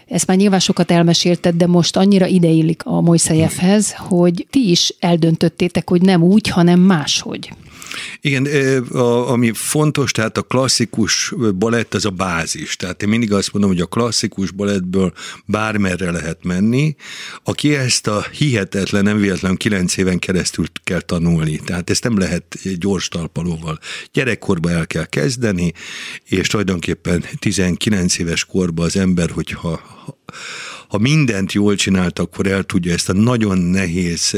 ezt 0.07 0.27
már 0.27 0.37
nyilván 0.37 0.59
sokat 0.59 0.91
elmesélted, 0.91 1.55
de 1.55 1.67
most 1.67 1.97
annyira 1.97 2.25
ideillik 2.25 2.85
a 2.85 3.01
Mojszejevhez, 3.01 3.93
hogy 3.93 4.47
ti 4.49 4.69
is 4.69 4.95
eldöntöttétek, 4.99 5.89
hogy 5.89 6.01
nem 6.01 6.23
úgy, 6.23 6.47
hanem 6.47 6.79
máshogy. 6.79 7.51
Igen, 8.21 8.45
a, 8.83 9.29
ami 9.31 9.51
fontos, 9.53 10.11
tehát 10.11 10.37
a 10.37 10.41
klasszikus 10.41 11.33
balett 11.55 11.93
az 11.93 12.05
a 12.05 12.09
bázis. 12.09 12.75
Tehát 12.75 13.03
én 13.03 13.09
mindig 13.09 13.33
azt 13.33 13.53
mondom, 13.53 13.71
hogy 13.71 13.81
a 13.81 13.85
klasszikus 13.85 14.51
balettből 14.51 15.13
bármerre 15.45 16.11
lehet 16.11 16.43
menni. 16.43 16.95
Aki 17.43 17.75
ezt 17.75 18.07
a 18.07 18.25
hihetetlen, 18.31 19.03
nem 19.03 19.17
véletlen 19.17 19.55
kilenc 19.55 19.97
éven 19.97 20.19
keresztül 20.19 20.65
kell 20.83 21.01
tanulni. 21.01 21.59
Tehát 21.65 21.89
ezt 21.89 22.03
nem 22.03 22.17
lehet 22.17 22.59
gyors 22.77 23.07
talpalóval. 23.07 23.79
Gyerekkorba 24.11 24.71
el 24.71 24.87
kell 24.87 25.05
kezdeni, 25.05 25.73
és 26.23 26.47
tulajdonképpen 26.47 27.25
19 27.39 28.17
éves 28.17 28.45
korban 28.45 28.85
az 28.85 28.95
ember, 28.95 29.29
hogyha 29.29 29.81
ha 30.91 30.97
mindent 30.97 31.51
jól 31.51 31.75
csinált, 31.75 32.19
akkor 32.19 32.47
el 32.47 32.63
tudja 32.63 32.93
ezt 32.93 33.09
a 33.09 33.13
nagyon 33.13 33.57
nehéz 33.57 34.37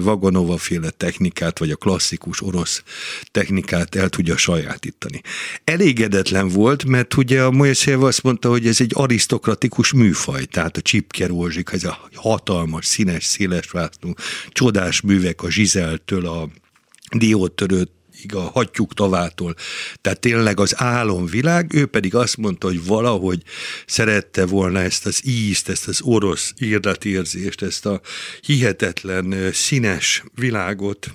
Vaganova 0.00 0.56
féle 0.56 0.90
technikát, 0.90 1.58
vagy 1.58 1.70
a 1.70 1.76
klasszikus 1.76 2.42
orosz 2.42 2.82
technikát 3.30 3.94
el 3.94 4.08
tudja 4.08 4.36
sajátítani. 4.36 5.20
Elégedetlen 5.64 6.48
volt, 6.48 6.84
mert 6.84 7.16
ugye 7.16 7.42
a 7.42 7.50
Mojesev 7.50 8.02
azt 8.02 8.22
mondta, 8.22 8.48
hogy 8.48 8.66
ez 8.66 8.80
egy 8.80 8.92
arisztokratikus 8.94 9.92
műfaj, 9.92 10.44
tehát 10.44 10.76
a 10.76 10.80
Csipke 10.80 11.26
Rózsik, 11.26 11.68
ez 11.72 11.84
a 11.84 12.08
hatalmas, 12.14 12.86
színes, 12.86 13.24
széles 13.24 13.70
vászló, 13.70 14.16
csodás 14.48 15.00
művek 15.00 15.42
a 15.42 15.50
Zsizeltől 15.50 16.26
a 16.26 16.48
diótörőt 17.16 17.90
a 18.34 18.40
hattyúk 18.40 18.94
tavától. 18.94 19.54
Tehát 20.00 20.20
tényleg 20.20 20.60
az 20.60 20.74
álomvilág, 20.76 21.74
ő 21.74 21.86
pedig 21.86 22.14
azt 22.14 22.36
mondta, 22.36 22.66
hogy 22.66 22.84
valahogy 22.84 23.42
szerette 23.86 24.46
volna 24.46 24.80
ezt 24.80 25.06
az 25.06 25.26
ízt, 25.26 25.68
ezt 25.68 25.88
az 25.88 26.00
orosz 26.02 26.54
írdatérzést, 26.58 27.62
ezt 27.62 27.86
a 27.86 28.00
hihetetlen 28.40 29.52
színes 29.52 30.24
világot 30.34 31.14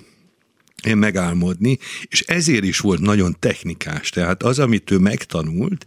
megálmodni, 0.94 1.78
és 2.02 2.20
ezért 2.20 2.64
is 2.64 2.78
volt 2.78 3.00
nagyon 3.00 3.36
technikás. 3.38 4.10
Tehát 4.10 4.42
az, 4.42 4.58
amit 4.58 4.90
ő 4.90 4.98
megtanult, 4.98 5.86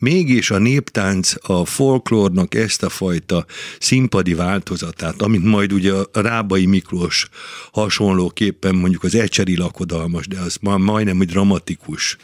mégis 0.00 0.50
a 0.50 0.58
néptánc 0.58 1.32
a 1.40 1.64
folklórnak 1.64 2.54
ezt 2.54 2.82
a 2.82 2.88
fajta 2.88 3.44
színpadi 3.78 4.34
változatát, 4.34 5.22
amit 5.22 5.44
majd 5.44 5.72
ugye 5.72 5.92
a 5.92 6.20
Rábai 6.20 6.66
Miklós 6.66 7.28
hasonlóképpen 7.72 8.74
mondjuk 8.74 9.02
az 9.02 9.14
ecseri 9.14 9.56
lakodalmas, 9.56 10.26
de 10.26 10.38
az 10.40 10.56
ma 10.60 10.78
majdnem, 10.78 11.16
hogy 11.16 11.26
dramatikus 11.26 12.16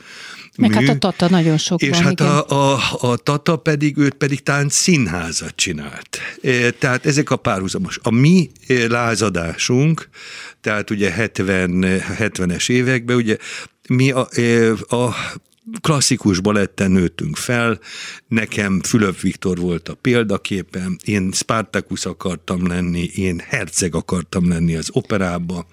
meg 0.57 0.71
mű. 0.71 0.87
hát 0.87 0.97
a 0.97 0.99
Tata 0.99 1.29
nagyon 1.29 1.59
sok 1.59 1.83
És 1.83 1.89
van, 1.89 2.03
hát 2.03 2.21
a, 2.21 2.47
a, 2.49 2.79
a 3.01 3.17
Tata 3.17 3.57
pedig, 3.57 3.97
őt 3.97 4.15
pedig 4.15 4.43
tánc 4.43 4.75
színházat 4.75 5.57
csinált. 5.57 6.19
E, 6.43 6.71
tehát 6.71 7.07
ezek 7.07 7.31
a 7.31 7.37
párhuzamos. 7.37 7.99
A 8.03 8.11
mi 8.11 8.51
e, 8.67 8.89
lázadásunk, 8.89 10.09
tehát 10.61 10.91
ugye 10.91 11.11
70, 11.11 11.85
70-es 12.19 12.71
években, 12.71 13.17
ugye 13.17 13.37
mi 13.89 14.11
a, 14.11 14.29
e, 14.31 14.71
a 14.97 15.17
klasszikus 15.81 16.41
baletten 16.41 16.91
nőttünk 16.91 17.37
fel, 17.37 17.79
nekem 18.29 18.81
Fülöp 18.83 19.21
Viktor 19.21 19.59
volt 19.59 19.89
a 19.89 19.95
példaképem, 19.95 20.97
én 21.05 21.33
Spartacus 21.33 22.07
akartam 22.07 22.67
lenni, 22.67 23.11
én 23.15 23.43
herceg 23.47 23.95
akartam 23.95 24.49
lenni 24.49 24.75
az 24.75 24.89
operába, 24.93 25.67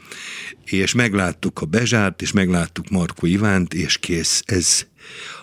és 0.63 0.93
megláttuk 0.93 1.62
a 1.62 1.65
Bezsárt, 1.65 2.22
és 2.22 2.31
megláttuk 2.31 2.89
Marko 2.89 3.25
Ivánt, 3.25 3.74
és 3.74 3.98
kész, 3.98 4.43
ez 4.46 4.86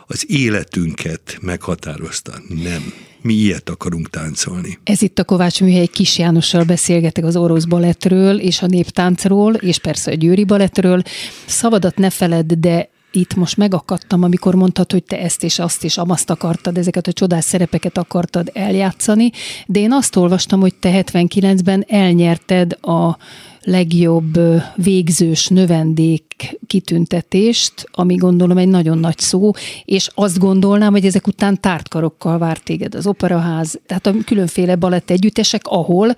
az 0.07 0.25
életünket 0.31 1.39
meghatározta. 1.41 2.33
Nem. 2.49 2.93
Mi 3.23 3.35
ilyet 3.35 3.71
akarunk 3.71 4.11
táncolni. 4.11 4.79
Ez 4.85 5.03
itt 5.03 5.19
a 5.19 5.25
Kovács 5.25 5.61
Műhely 5.61 5.87
Kis 5.87 6.19
Jánossal 6.19 6.65
beszélgetek 6.65 7.25
az 7.25 7.37
orosz 7.37 7.65
balettről 7.65 8.41
és 8.41 8.63
a 8.63 8.67
néptáncról, 8.67 9.55
és 9.55 9.79
persze 9.79 10.11
a 10.11 10.15
győri 10.15 10.45
balettről. 10.45 11.03
Szavadat 11.47 11.97
ne 11.97 12.11
feledd, 12.11 12.53
de 12.59 12.89
itt 13.13 13.35
most 13.35 13.57
megakadtam, 13.57 14.23
amikor 14.23 14.55
mondtad, 14.55 14.93
hogy 14.93 15.05
te 15.05 15.21
ezt 15.21 15.45
és 15.45 15.59
azt 15.59 15.85
és 15.85 15.97
amazt 15.99 16.31
akartad, 16.31 16.79
ezeket 16.79 17.07
a 17.07 17.13
csodás 17.13 17.45
szerepeket 17.45 17.99
akartad 17.99 18.51
eljátszani, 18.55 19.31
de 19.67 19.81
én 19.81 19.93
azt 19.93 20.17
olvastam, 20.17 20.61
hogy 20.61 20.75
te 20.75 21.03
79-ben 21.05 21.85
elnyerted 21.89 22.73
a 22.81 23.17
legjobb 23.61 24.39
végzős 24.75 25.47
növendék 25.49 26.59
kitüntetést, 26.67 27.89
ami 27.91 28.15
gondolom 28.15 28.59
egy 28.59 28.69
nagyon 28.69 28.99
nagy 28.99 29.19
szó, 29.19 29.51
és 29.85 30.09
azt 30.15 30.39
gondolnám, 30.39 30.93
hogy 30.93 31.07
ezek 31.07 31.27
után 31.27 31.61
tártkarokkal 31.61 32.39
várt 32.39 32.65
téged 32.65 32.95
az 32.95 33.07
operaház, 33.07 33.81
tehát 33.87 34.07
a 34.07 34.15
különféle 34.25 34.77
balett 34.77 35.11
együttesek, 35.11 35.67
ahol 35.67 36.15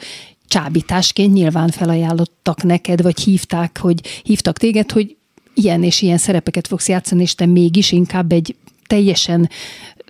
csábításként 0.47 1.33
nyilván 1.33 1.69
felajánlottak 1.69 2.63
neked, 2.63 3.03
vagy 3.03 3.21
hívták, 3.21 3.79
hogy 3.81 4.01
hívtak 4.23 4.59
téged, 4.59 4.93
hogy 4.93 5.17
ilyen 5.59 5.83
és 5.83 6.03
ilyen 6.03 6.19
szerepeket 6.19 6.67
fogsz 6.67 6.89
játszani, 6.89 7.23
és 7.23 7.35
te 7.35 7.47
mégis 7.47 7.93
inkább 7.93 8.33
egy 8.33 8.57
teljesen 8.87 9.49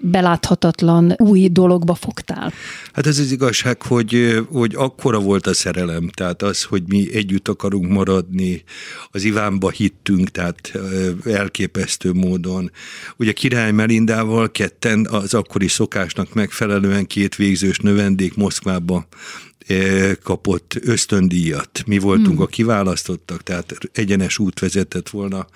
beláthatatlan 0.02 1.14
új 1.16 1.48
dologba 1.48 1.94
fogtál? 1.94 2.52
Hát 2.92 3.06
ez 3.06 3.18
az 3.18 3.32
igazság, 3.32 3.82
hogy, 3.82 4.40
hogy 4.50 4.74
akkora 4.76 5.18
volt 5.18 5.46
a 5.46 5.54
szerelem, 5.54 6.08
tehát 6.08 6.42
az, 6.42 6.62
hogy 6.62 6.82
mi 6.86 7.14
együtt 7.14 7.48
akarunk 7.48 7.88
maradni, 7.88 8.62
az 9.10 9.24
Ivánba 9.24 9.70
hittünk, 9.70 10.30
tehát 10.30 10.72
elképesztő 11.24 12.12
módon. 12.12 12.70
Ugye 13.16 13.32
Király 13.32 13.72
Melindával 13.72 14.50
ketten 14.50 15.06
az 15.10 15.34
akkori 15.34 15.68
szokásnak 15.68 16.34
megfelelően 16.34 17.06
két 17.06 17.36
végzős 17.36 17.78
növendék 17.78 18.34
Moszkvába 18.34 19.06
kapott 20.22 20.74
ösztöndíjat. 20.80 21.82
Mi 21.86 21.98
voltunk 21.98 22.34
hmm. 22.34 22.42
a 22.42 22.46
kiválasztottak, 22.46 23.42
tehát 23.42 23.74
egyenes 23.92 24.38
út 24.38 24.58
vezetett 24.58 25.08
volna 25.08 25.46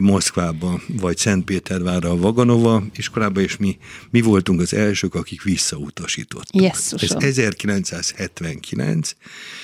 Moszkvába, 0.00 0.80
vagy 0.86 1.16
Szentpétervárra 1.16 2.10
a 2.10 2.16
Vaganova 2.16 2.82
iskolába, 2.96 3.40
és 3.40 3.56
mi, 3.56 3.78
mi 4.10 4.20
voltunk 4.20 4.60
az 4.60 4.74
elsők, 4.74 5.14
akik 5.14 5.42
visszautasítottak. 5.42 6.62
Jesszusom. 6.62 7.18
Ez 7.18 7.24
1979. 7.24 9.10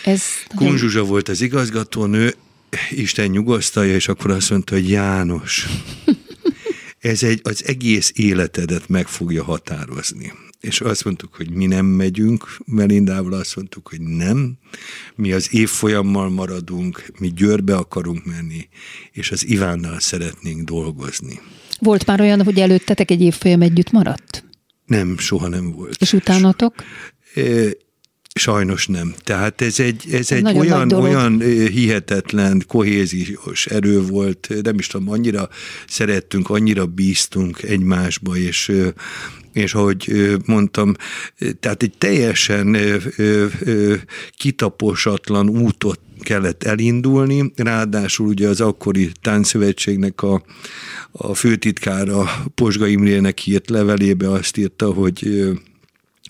Ez 0.05 0.23
Kun 0.57 0.77
Zsuzsa 0.77 1.05
volt 1.05 1.29
az 1.29 1.41
igazgatónő, 1.41 2.35
Isten 2.91 3.31
nyugosztalja, 3.31 3.95
és 3.95 4.09
akkor 4.09 4.31
azt 4.31 4.51
mondta, 4.51 4.75
hogy 4.75 4.89
János, 4.89 5.67
ez 7.03 7.23
egy, 7.23 7.41
az 7.43 7.65
egész 7.67 8.13
életedet 8.15 8.89
meg 8.89 9.07
fogja 9.07 9.45
határozni 9.45 10.33
és 10.63 10.81
azt 10.81 11.05
mondtuk, 11.05 11.35
hogy 11.35 11.51
mi 11.51 11.67
nem 11.67 11.87
megyünk, 11.87 12.57
Melindával 12.65 13.33
azt 13.33 13.57
mondtuk, 13.57 13.89
hogy 13.89 14.01
nem, 14.01 14.59
mi 15.15 15.33
az 15.33 15.55
évfolyammal 15.55 16.31
maradunk, 16.31 17.05
mi 17.19 17.29
Győrbe 17.29 17.77
akarunk 17.77 18.25
menni, 18.25 18.69
és 19.13 19.31
az 19.31 19.47
Ivánnal 19.47 20.01
szeretnénk 20.01 20.69
dolgozni. 20.69 21.41
Volt 21.79 22.07
már 22.07 22.21
olyan, 22.21 22.43
hogy 22.43 22.59
előttetek 22.59 23.11
egy 23.11 23.21
évfolyam 23.21 23.63
együtt 23.63 23.91
maradt? 23.91 24.45
Nem, 24.87 25.19
soha 25.19 25.49
nem 25.49 25.73
volt. 25.73 25.97
És 26.01 26.13
utánatok? 26.13 26.75
Sajnos 28.35 28.87
nem. 28.87 29.15
Tehát 29.25 29.61
ez 29.61 29.81
egy, 29.81 30.05
ez, 30.11 30.31
ez 30.31 30.31
egy 30.31 30.59
olyan, 30.59 30.93
olyan 30.93 31.41
hihetetlen, 31.71 32.65
kohéziós 32.67 33.67
erő 33.67 34.03
volt, 34.03 34.49
nem 34.63 34.79
is 34.79 34.87
tudom, 34.87 35.11
annyira 35.11 35.49
szerettünk, 35.87 36.51
annyira 36.51 36.87
bíztunk 36.87 37.63
egymásba, 37.63 38.37
és 38.37 38.73
és 39.53 39.75
ahogy 39.75 40.31
mondtam, 40.47 40.95
tehát 41.61 41.83
egy 41.83 41.93
teljesen 41.99 42.77
kitaposatlan 44.37 45.49
útot 45.49 46.01
kellett 46.21 46.63
elindulni, 46.63 47.53
ráadásul 47.57 48.27
ugye 48.27 48.49
az 48.49 48.61
akkori 48.61 49.11
táncszövetségnek 49.21 50.23
a, 50.23 50.43
a 51.13 51.35
főtitkára 51.35 52.31
Posga 52.55 52.87
Imrének 52.87 53.47
írt 53.47 53.71
levelébe 53.71 54.31
azt 54.31 54.57
írta, 54.57 54.93
hogy 54.93 55.51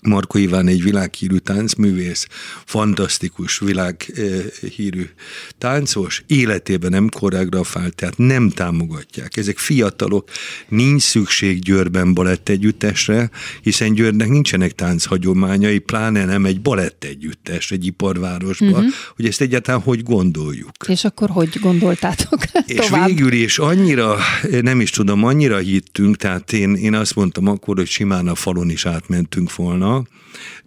Marko 0.03 0.37
Iván 0.37 0.67
egy 0.67 0.83
világhírű 0.83 1.37
táncművész, 1.37 2.27
fantasztikus 2.65 3.59
világhírű 3.59 5.09
táncos, 5.57 6.23
életében 6.27 6.91
nem 6.91 7.09
koreografált, 7.09 7.95
tehát 7.95 8.17
nem 8.17 8.49
támogatják. 8.49 9.37
Ezek 9.37 9.57
fiatalok, 9.57 10.29
nincs 10.67 11.01
szükség 11.01 11.59
Győrben 11.59 12.13
balett 12.13 12.49
együttesre, 12.49 13.29
hiszen 13.61 13.93
Győrnek 13.93 14.29
nincsenek 14.29 14.71
tánchagyományai, 14.71 15.79
pláne 15.79 16.25
nem 16.25 16.45
egy 16.45 16.61
balett 16.61 17.03
együttes 17.03 17.71
egy 17.71 17.85
iparvárosban, 17.85 18.69
uh-huh. 18.69 18.91
hogy 19.15 19.25
ezt 19.25 19.41
egyáltalán 19.41 19.81
hogy 19.81 20.03
gondoljuk. 20.03 20.71
És 20.87 21.03
akkor 21.03 21.29
hogy 21.29 21.59
gondoltátok 21.61 22.43
És 22.65 22.75
tovább? 22.85 23.07
végül 23.07 23.31
is 23.31 23.59
annyira, 23.59 24.17
nem 24.61 24.81
is 24.81 24.89
tudom, 24.89 25.23
annyira 25.23 25.57
hittünk, 25.57 26.15
tehát 26.15 26.53
én, 26.53 26.75
én 26.75 26.93
azt 26.93 27.15
mondtam 27.15 27.47
akkor, 27.47 27.75
hogy 27.75 27.87
simán 27.87 28.27
a 28.27 28.35
falon 28.35 28.69
is 28.69 28.85
átmentünk 28.85 29.55
volna, 29.55 29.92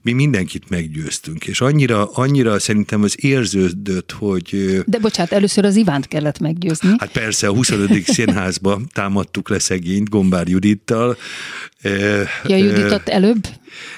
mi 0.03 0.13
mindenkit 0.13 0.69
meggyőztünk, 0.69 1.47
és 1.47 1.61
annyira, 1.61 2.11
annyira 2.13 2.59
szerintem 2.59 3.03
az 3.03 3.25
érződött, 3.25 4.13
hogy... 4.13 4.81
De 4.87 4.99
bocsánat, 4.99 5.33
először 5.33 5.65
az 5.65 5.77
Ivánt 5.77 6.09
kellett 6.09 6.39
meggyőzni. 6.39 6.95
Hát 6.99 7.13
persze, 7.13 7.49
a 7.49 7.55
25. 7.55 8.03
színházba 8.03 8.81
támadtuk 8.93 9.49
le 9.49 9.59
szegényt 9.59 10.09
Gombár 10.09 10.49
Judittal. 10.49 11.17
Ja, 12.45 12.57
Juditot 12.57 13.09
előbb 13.09 13.49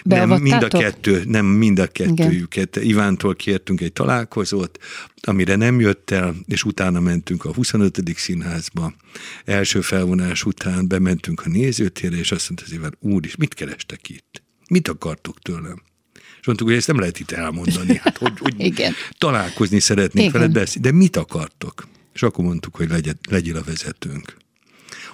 nem, 0.02 0.30
mind 0.30 0.62
a 0.62 0.68
kettő, 0.68 1.23
nem 1.26 1.47
mind 1.47 1.78
a 1.78 1.87
kettőjüket. 1.87 2.76
Igen. 2.76 2.88
Ivántól 2.88 3.35
kértünk 3.35 3.80
egy 3.80 3.92
találkozót, 3.92 4.78
amire 5.20 5.56
nem 5.56 5.80
jött 5.80 6.11
el, 6.11 6.35
és 6.47 6.64
utána 6.64 7.00
mentünk 7.00 7.44
a 7.44 7.54
25. 7.54 8.00
színházba. 8.16 8.92
Első 9.44 9.80
felvonás 9.80 10.44
után 10.44 10.88
bementünk 10.88 11.42
a 11.44 11.49
nézőtérre, 11.49 12.16
és 12.16 12.32
azt 12.32 12.49
mondta 12.49 12.66
az 12.66 12.73
Iván, 12.73 12.97
úr 13.00 13.25
is, 13.25 13.37
mit 13.37 13.54
kerestek 13.54 14.08
itt? 14.08 14.42
Mit 14.68 14.88
akartuk 14.88 15.38
tőlem? 15.38 15.82
És 16.40 16.46
mondtuk, 16.46 16.68
hogy 16.68 16.76
ezt 16.76 16.87
nem 16.87 16.98
lehet 16.98 17.20
itt 17.20 17.30
elmondani, 17.30 17.97
hát 17.97 18.19
hogy, 18.19 18.38
hogy 18.38 18.54
Igen. 18.71 18.93
találkozni 19.19 19.80
szeretnénk 19.80 20.32
veled 20.32 20.52
beszélni, 20.52 20.88
de 20.88 20.95
mit 20.95 21.16
akartok? 21.16 21.88
És 22.12 22.23
akkor 22.23 22.45
mondtuk, 22.45 22.76
hogy 22.76 22.88
legyen, 22.88 23.19
legyél 23.30 23.56
a 23.56 23.62
vezetőnk. 23.62 24.36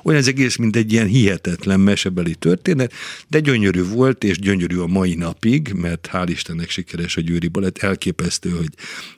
Olyan 0.05 0.21
az 0.21 0.29
egész, 0.29 0.57
mint 0.57 0.77
egy 0.77 0.93
ilyen 0.93 1.07
hihetetlen 1.07 1.81
mesebeli 1.81 2.35
történet, 2.35 2.93
de 3.29 3.41
gyönyörű 3.41 3.85
volt, 3.85 4.25
és 4.25 4.39
gyönyörű 4.39 4.77
a 4.79 4.87
mai 4.87 5.15
napig, 5.15 5.73
mert 5.77 6.09
hál' 6.13 6.27
Istennek 6.29 6.71
sikeres 6.71 7.17
a 7.17 7.21
Győri 7.21 7.49
Balett. 7.49 7.79
Elképesztő, 7.79 8.51
hogy 8.51 8.69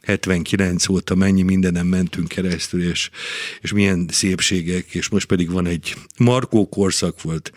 79 0.02 0.88
óta 0.88 1.14
mennyi 1.14 1.42
mindenem 1.42 1.86
mentünk 1.86 2.28
keresztül, 2.28 2.82
és, 2.90 3.10
és 3.60 3.72
milyen 3.72 4.08
szépségek, 4.10 4.94
és 4.94 5.08
most 5.08 5.26
pedig 5.26 5.50
van 5.50 5.66
egy 5.66 5.96
Markó 6.18 6.68
korszak 6.68 7.22
volt. 7.22 7.52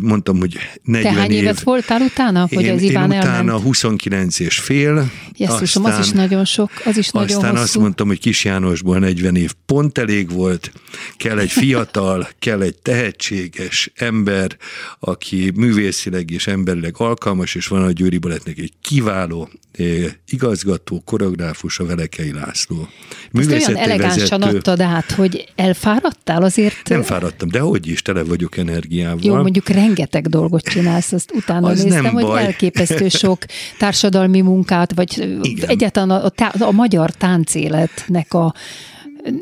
Mondtam, 0.00 0.38
hogy 0.38 0.58
40 0.82 1.12
Te 1.12 1.20
hány 1.20 1.30
év. 1.30 1.42
évet 1.42 1.60
voltál 1.60 2.00
utána, 2.00 2.46
hogy 2.48 2.64
én, 2.64 2.72
az 2.72 2.82
Iván 2.82 3.12
én 3.12 3.18
utána 3.18 3.36
elment? 3.36 3.62
29 3.62 4.38
és 4.38 4.58
fél. 4.58 5.10
Jesszusom, 5.36 5.84
az 5.84 5.98
is 5.98 6.10
nagyon 6.10 6.44
sok, 6.44 6.70
az 6.84 6.96
is 6.96 7.08
nagyon 7.08 7.36
Aztán 7.36 7.50
hosszú. 7.50 7.62
azt 7.62 7.78
mondtam, 7.78 8.06
hogy 8.06 8.18
Kis 8.18 8.44
Jánosból 8.44 8.98
40 8.98 9.36
év 9.36 9.52
pont 9.66 9.98
elég 9.98 10.30
volt, 10.30 10.72
kell 11.16 11.38
egy 11.38 11.50
fiatal, 11.50 12.09
fiatal, 12.10 12.28
kell 12.38 12.60
egy 12.60 12.76
tehetséges 12.82 13.90
ember, 13.94 14.56
aki 14.98 15.52
művészileg 15.54 16.30
és 16.30 16.46
emberileg 16.46 16.94
alkalmas, 16.96 17.54
és 17.54 17.66
van 17.66 17.82
a 17.82 17.90
Győri 17.90 18.18
Balettnek 18.18 18.58
egy 18.58 18.72
kiváló 18.80 19.48
eh, 19.72 19.86
igazgató, 20.28 21.02
koreográfus, 21.04 21.78
a 21.78 21.86
Velekei 21.86 22.32
László. 22.32 22.88
Ezt 23.32 23.50
olyan 23.50 23.76
elegánsan 23.76 24.40
vezető. 24.40 24.56
adtad 24.56 24.80
át, 24.80 25.10
hogy 25.10 25.48
elfáradtál 25.56 26.42
azért? 26.42 26.88
Nem 26.88 27.02
fáradtam, 27.02 27.48
de 27.48 27.60
hogy 27.60 27.86
is, 27.86 28.02
tele 28.02 28.22
vagyok 28.22 28.56
energiával. 28.56 29.18
Jó, 29.22 29.34
mondjuk 29.34 29.68
rengeteg 29.68 30.28
dolgot 30.28 30.62
csinálsz, 30.62 31.12
azt 31.12 31.32
utána 31.34 31.68
az 31.68 31.82
néztem, 31.82 32.04
hogy 32.04 32.22
baj. 32.22 32.44
elképesztő 32.44 33.08
sok 33.24 33.44
társadalmi 33.78 34.40
munkát, 34.40 34.94
vagy 34.94 35.38
Igen. 35.42 35.68
egyáltalán 35.68 36.10
a, 36.10 36.24
a, 36.24 36.64
a 36.64 36.70
magyar 36.70 37.10
táncéletnek 37.10 38.34
a 38.34 38.54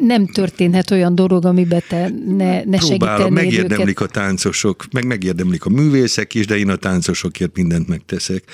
nem 0.01 0.27
történhet 0.27 0.91
olyan 0.91 1.15
dolog, 1.15 1.45
amiben 1.45 1.83
te 1.89 2.11
ne, 2.27 2.65
ne 2.65 2.79
segítenél 2.79 3.29
megérdemlik 3.29 4.01
őket. 4.01 4.17
a 4.17 4.21
táncosok, 4.21 4.85
meg 4.93 5.07
megérdemlik 5.07 5.65
a 5.65 5.69
művészek 5.71 6.35
is, 6.35 6.47
de 6.47 6.57
én 6.57 6.69
a 6.69 6.77
táncosokért 6.77 7.57
mindent 7.57 7.89
megteszek. 7.89 8.45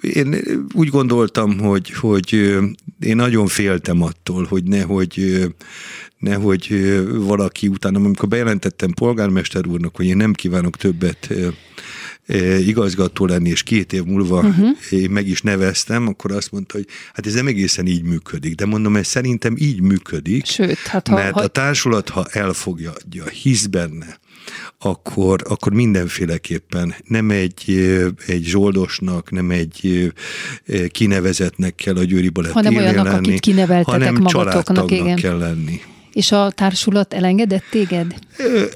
Én 0.00 0.36
úgy 0.74 0.88
gondoltam, 0.88 1.58
hogy, 1.58 1.90
hogy 1.90 2.32
én 3.00 3.16
nagyon 3.16 3.46
féltem 3.46 4.02
attól, 4.02 4.44
hogy 4.44 4.64
nehogy 4.64 5.46
nehogy 6.18 6.94
valaki 7.12 7.68
utána, 7.68 7.98
amikor 7.98 8.28
bejelentettem 8.28 8.90
polgármester 8.90 9.66
úrnak, 9.66 9.96
hogy 9.96 10.06
én 10.06 10.16
nem 10.16 10.32
kívánok 10.32 10.76
többet 10.76 11.34
igazgató 12.66 13.26
lenni, 13.26 13.48
és 13.48 13.62
két 13.62 13.92
év 13.92 14.02
múlva 14.04 14.38
uh-huh. 14.38 14.68
én 14.90 15.10
meg 15.10 15.28
is 15.28 15.42
neveztem, 15.42 16.08
akkor 16.08 16.32
azt 16.32 16.52
mondta, 16.52 16.76
hogy 16.76 16.86
hát 17.12 17.26
ez 17.26 17.34
nem 17.34 17.46
egészen 17.46 17.86
így 17.86 18.02
működik. 18.02 18.54
De 18.54 18.66
mondom, 18.66 18.96
ez 18.96 19.06
szerintem 19.06 19.54
így 19.58 19.80
működik. 19.80 20.46
Sőt, 20.46 20.78
hát 20.78 21.08
ha, 21.08 21.14
mert 21.14 21.32
ha... 21.32 21.40
a 21.40 21.46
társulat, 21.46 22.08
ha 22.08 22.26
elfogja, 22.30 22.92
hisz 23.42 23.66
benne, 23.66 24.18
akkor, 24.78 25.42
akkor 25.48 25.72
mindenféleképpen 25.72 26.94
nem 27.04 27.30
egy, 27.30 27.70
egy 28.26 28.44
zsoldosnak, 28.44 29.30
nem 29.30 29.50
egy 29.50 30.12
kinevezetnek 30.88 31.74
kell 31.74 31.96
a 31.96 32.04
Győri 32.04 32.28
Balett 32.28 32.52
hanem 32.52 32.76
olyanok, 32.76 33.04
lenni, 33.04 33.28
akit 33.28 33.40
kineveltetek 33.40 34.00
hanem 34.00 34.14
magatoknak, 34.22 34.90
igen. 34.90 35.16
kell 35.16 35.38
lenni. 35.38 35.80
És 36.16 36.32
a 36.32 36.50
társulat 36.50 37.14
elengedett 37.14 37.64
téged? 37.70 38.14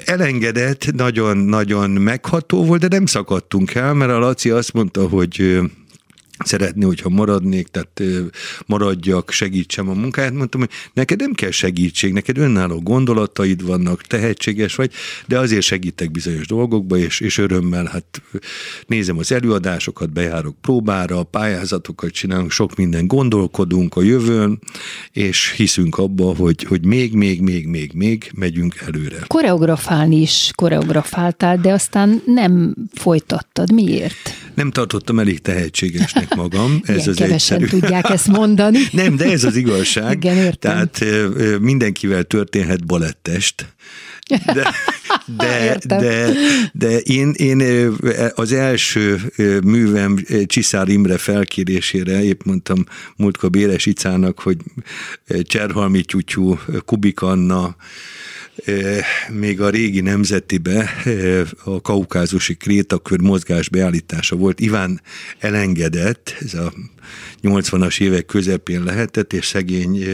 Elengedett, 0.05 0.92
nagyon-nagyon 0.92 1.90
megható 1.90 2.64
volt, 2.64 2.81
de 2.81 2.88
nem 2.88 3.07
szakadtunk 3.07 3.74
el, 3.74 3.94
mert 3.94 4.11
a 4.11 4.18
Laci 4.18 4.50
azt 4.50 4.72
mondta, 4.72 5.09
hogy 5.09 5.61
szeretné, 6.44 6.85
hogyha 6.85 7.09
maradnék, 7.09 7.68
tehát 7.68 8.03
maradjak, 8.66 9.31
segítsem 9.31 9.88
a 9.88 9.92
munkáját. 9.92 10.33
Mondtam, 10.33 10.61
hogy 10.61 10.70
neked 10.94 11.18
nem 11.18 11.33
kell 11.33 11.50
segítség, 11.50 12.12
neked 12.12 12.38
önálló 12.38 12.81
gondolataid 12.81 13.66
vannak, 13.66 14.03
tehetséges 14.03 14.74
vagy, 14.74 14.92
de 15.26 15.38
azért 15.38 15.62
segítek 15.62 16.11
bizonyos 16.11 16.46
dolgokba, 16.46 16.96
és, 16.96 17.20
és 17.20 17.38
örömmel 17.38 17.85
hát 17.85 18.22
nézem 18.87 19.18
az 19.18 19.33
előadásokat, 19.33 20.12
bejárok 20.12 20.57
próbára, 20.61 21.22
pályázatokat 21.22 22.11
csinálunk, 22.11 22.50
sok 22.50 22.76
minden 22.76 23.07
gondolkodunk 23.07 23.96
a 23.96 24.03
jövőn, 24.03 24.59
és 25.12 25.53
hiszünk 25.57 25.98
abba, 25.98 26.35
hogy, 26.35 26.62
hogy 26.62 26.85
még, 26.85 27.12
még, 27.14 27.40
még, 27.40 27.66
még, 27.66 27.92
még 27.94 28.31
megyünk 28.35 28.74
előre. 28.87 29.24
Koreografálni 29.26 30.20
is 30.20 30.50
koreografáltál, 30.55 31.57
de 31.57 31.72
aztán 31.72 32.22
nem 32.26 32.74
folytattad. 32.94 33.72
Miért? 33.72 34.39
Nem 34.61 34.70
tartottam 34.70 35.18
elég 35.18 35.38
tehetségesnek 35.38 36.35
magam. 36.35 36.81
Ez 36.85 36.96
Ilyen 36.96 37.09
az 37.09 37.16
kevesen 37.16 37.62
egyszerű. 37.62 37.81
tudják 37.81 38.11
ezt 38.11 38.27
mondani. 38.27 38.79
Nem, 38.92 39.16
de 39.16 39.25
ez 39.25 39.44
az 39.44 39.57
igazság. 39.57 40.16
Igen, 40.16 40.37
értem. 40.37 40.88
Tehát 40.99 41.05
mindenkivel 41.61 42.23
történhet 42.23 42.87
balettest. 42.87 43.75
De, 44.29 44.75
de, 45.37 45.79
de, 45.87 46.33
de 46.73 46.99
én, 46.99 47.33
én 47.37 47.90
az 48.35 48.53
első 48.53 49.20
művem 49.64 50.18
Csiszár 50.46 50.88
Imre 50.88 51.18
felkérésére, 51.18 52.23
épp 52.23 52.40
mondtam 52.44 52.85
múltkor 53.16 53.51
Béres 53.51 53.87
Icának, 53.87 54.40
hogy 54.40 54.57
Cserhalmi 55.42 56.03
Tyutyú, 56.03 56.59
Kubik 56.85 57.20
Anna, 57.20 57.77
még 59.29 59.61
a 59.61 59.70
régi 59.70 60.01
nemzetibe 60.01 60.90
a 61.64 61.81
kaukázusi 61.81 62.55
krétakör 62.55 63.20
mozgás 63.20 63.68
beállítása 63.68 64.37
volt. 64.37 64.61
Iván 64.61 65.01
elengedett, 65.38 66.37
ez 66.40 66.55
a 66.55 66.73
80-as 67.42 68.01
évek 68.01 68.27
közepén 68.27 68.83
lehetett, 68.85 69.33
és 69.33 69.46
szegény 69.46 70.05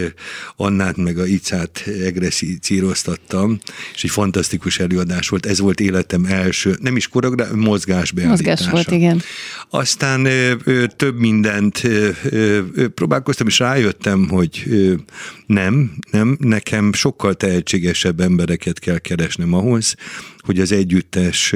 Annát 0.56 0.96
meg 0.96 1.18
a 1.18 1.26
Icát 1.26 1.85
egresszíroztattam, 2.04 3.59
és 3.94 4.04
egy 4.04 4.11
fantasztikus 4.11 4.78
előadás 4.78 5.28
volt. 5.28 5.46
Ez 5.46 5.59
volt 5.59 5.80
életem 5.80 6.24
első, 6.24 6.76
nem 6.80 6.96
is 6.96 7.09
koreográf, 7.09 7.50
mozgás 7.54 8.12
beállítása. 8.12 8.48
Mozgás 8.48 8.70
volt, 8.70 8.90
igen. 8.90 9.22
Aztán 9.70 10.28
több 10.96 11.18
mindent 11.18 11.82
próbálkoztam, 12.94 13.46
és 13.46 13.59
rájöttem, 13.59 14.28
hogy 14.28 14.64
nem, 15.46 15.92
nem, 16.11 16.37
nekem 16.40 16.92
sokkal 16.92 17.35
tehetségesebb 17.35 18.20
embereket 18.20 18.78
kell 18.78 18.98
keresnem 18.98 19.52
ahhoz, 19.52 19.94
hogy 20.46 20.61
az 20.61 20.72
együttes 20.72 21.54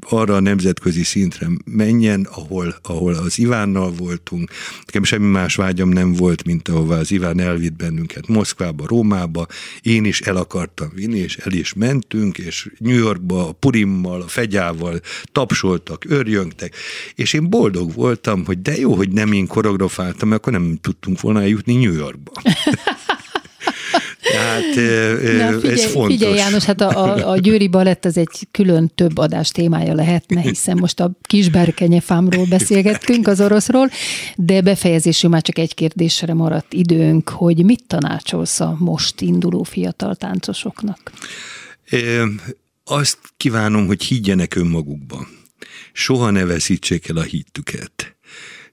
arra 0.00 0.34
a 0.34 0.40
nemzetközi 0.40 1.04
szintre 1.04 1.46
menjen, 1.64 2.28
ahol, 2.30 2.76
ahol 2.82 3.14
az 3.14 3.38
Ivánnal 3.38 3.92
voltunk. 3.92 4.50
Nekem 4.86 5.04
semmi 5.04 5.26
más 5.26 5.54
vágyam 5.54 5.88
nem 5.88 6.12
volt, 6.12 6.44
mint 6.44 6.68
ahova 6.68 6.96
az 6.96 7.10
Iván 7.10 7.40
elvitt 7.40 7.76
bennünket 7.76 8.28
Moszkvába, 8.28 8.86
Rómába. 8.86 9.46
Én 9.80 10.04
is 10.04 10.20
el 10.20 10.36
akartam 10.36 10.88
vinni, 10.94 11.18
és 11.18 11.36
el 11.36 11.52
is 11.52 11.74
mentünk, 11.74 12.38
és 12.38 12.70
New 12.78 12.96
Yorkba 12.96 13.48
a 13.48 13.52
Purimmal, 13.52 14.20
a 14.20 14.28
Fegyával 14.28 15.00
tapsoltak, 15.32 16.04
örjöngtek, 16.08 16.74
és 17.14 17.32
én 17.32 17.50
boldog 17.50 17.94
voltam, 17.94 18.44
hogy 18.44 18.62
de 18.62 18.78
jó, 18.78 18.94
hogy 18.94 19.12
nem 19.12 19.32
én 19.32 19.46
koreografáltam, 19.46 20.28
mert 20.28 20.40
akkor 20.40 20.52
nem 20.52 20.78
tudtunk 20.80 21.20
volna 21.20 21.40
eljutni 21.40 21.74
New 21.74 21.94
Yorkba. 21.94 22.32
Tehát 24.32 24.64
Na, 24.64 25.58
figyelj, 25.58 25.72
ez 25.72 25.84
fontos. 25.84 26.12
Figyelj 26.12 26.36
János, 26.36 26.64
hát 26.64 26.80
a, 26.80 27.04
a, 27.04 27.30
a 27.30 27.38
Győri 27.38 27.68
Balett 27.68 28.04
az 28.04 28.16
egy 28.16 28.48
külön 28.50 28.90
több 28.94 29.18
adás 29.18 29.48
témája 29.48 29.94
lehetne, 29.94 30.40
hiszen 30.40 30.76
most 30.78 31.00
a 31.00 31.10
kisberkenyefámról 31.22 32.46
beszélgettünk, 32.48 33.26
az 33.26 33.40
oroszról, 33.40 33.90
de 34.36 34.60
befejezésül 34.60 35.30
már 35.30 35.42
csak 35.42 35.58
egy 35.58 35.74
kérdésre 35.74 36.34
maradt 36.34 36.72
időnk, 36.72 37.28
hogy 37.28 37.64
mit 37.64 37.84
tanácsolsz 37.86 38.60
a 38.60 38.76
most 38.78 39.20
induló 39.20 39.62
fiatal 39.62 40.14
táncosoknak? 40.14 41.12
É, 41.90 42.20
azt 42.84 43.18
kívánom, 43.36 43.86
hogy 43.86 44.02
higgyenek 44.02 44.54
önmagukba. 44.54 45.26
Soha 45.92 46.30
ne 46.30 46.44
veszítsék 46.44 47.08
el 47.08 47.16
a 47.16 47.22
hittüket 47.22 48.15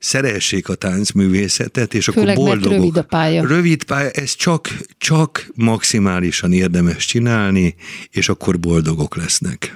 szeressék 0.03 0.69
a 0.69 0.75
táncművészetet, 0.75 1.93
és 1.93 2.05
Főleg, 2.05 2.37
akkor 2.37 2.47
boldogok. 2.47 2.77
rövid 2.77 2.97
a 2.97 3.03
pálya. 3.03 3.47
Rövid 3.47 3.83
pálya, 3.83 4.09
ez 4.09 4.35
csak, 4.35 4.77
csak 4.97 5.49
maximálisan 5.55 6.53
érdemes 6.53 7.05
csinálni, 7.05 7.75
és 8.11 8.29
akkor 8.29 8.59
boldogok 8.59 9.15
lesznek. 9.15 9.75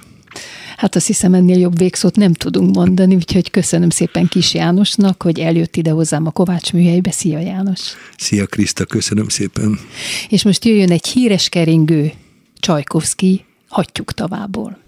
Hát 0.78 0.96
azt 0.96 1.08
hiszem 1.08 1.34
ennél 1.34 1.58
jobb 1.58 1.78
végszót 1.78 2.16
nem 2.16 2.34
tudunk 2.34 2.76
mondani, 2.76 3.16
úgyhogy 3.16 3.52
köszönöm 3.52 3.90
szépen 3.90 4.28
Kis 4.28 4.54
Jánosnak, 4.54 5.24
hogy 5.24 5.40
eljött 5.40 5.76
ide 5.76 5.92
hozzám 5.92 6.26
a 6.26 6.32
Kovács 6.32 6.74
műhelybe. 6.74 7.12
Szia 7.12 7.40
János! 7.40 7.80
Szia 8.18 8.46
Kriszta, 8.46 8.86
köszönöm 8.86 9.28
szépen! 9.28 9.80
És 10.30 10.44
most 10.44 10.66
jöjjön 10.66 10.92
egy 10.92 11.08
híres 11.08 11.50
keringő, 11.50 12.12
Csajkovszki, 12.60 13.46
hagyjuk 13.68 14.14
tavából. 14.14 14.86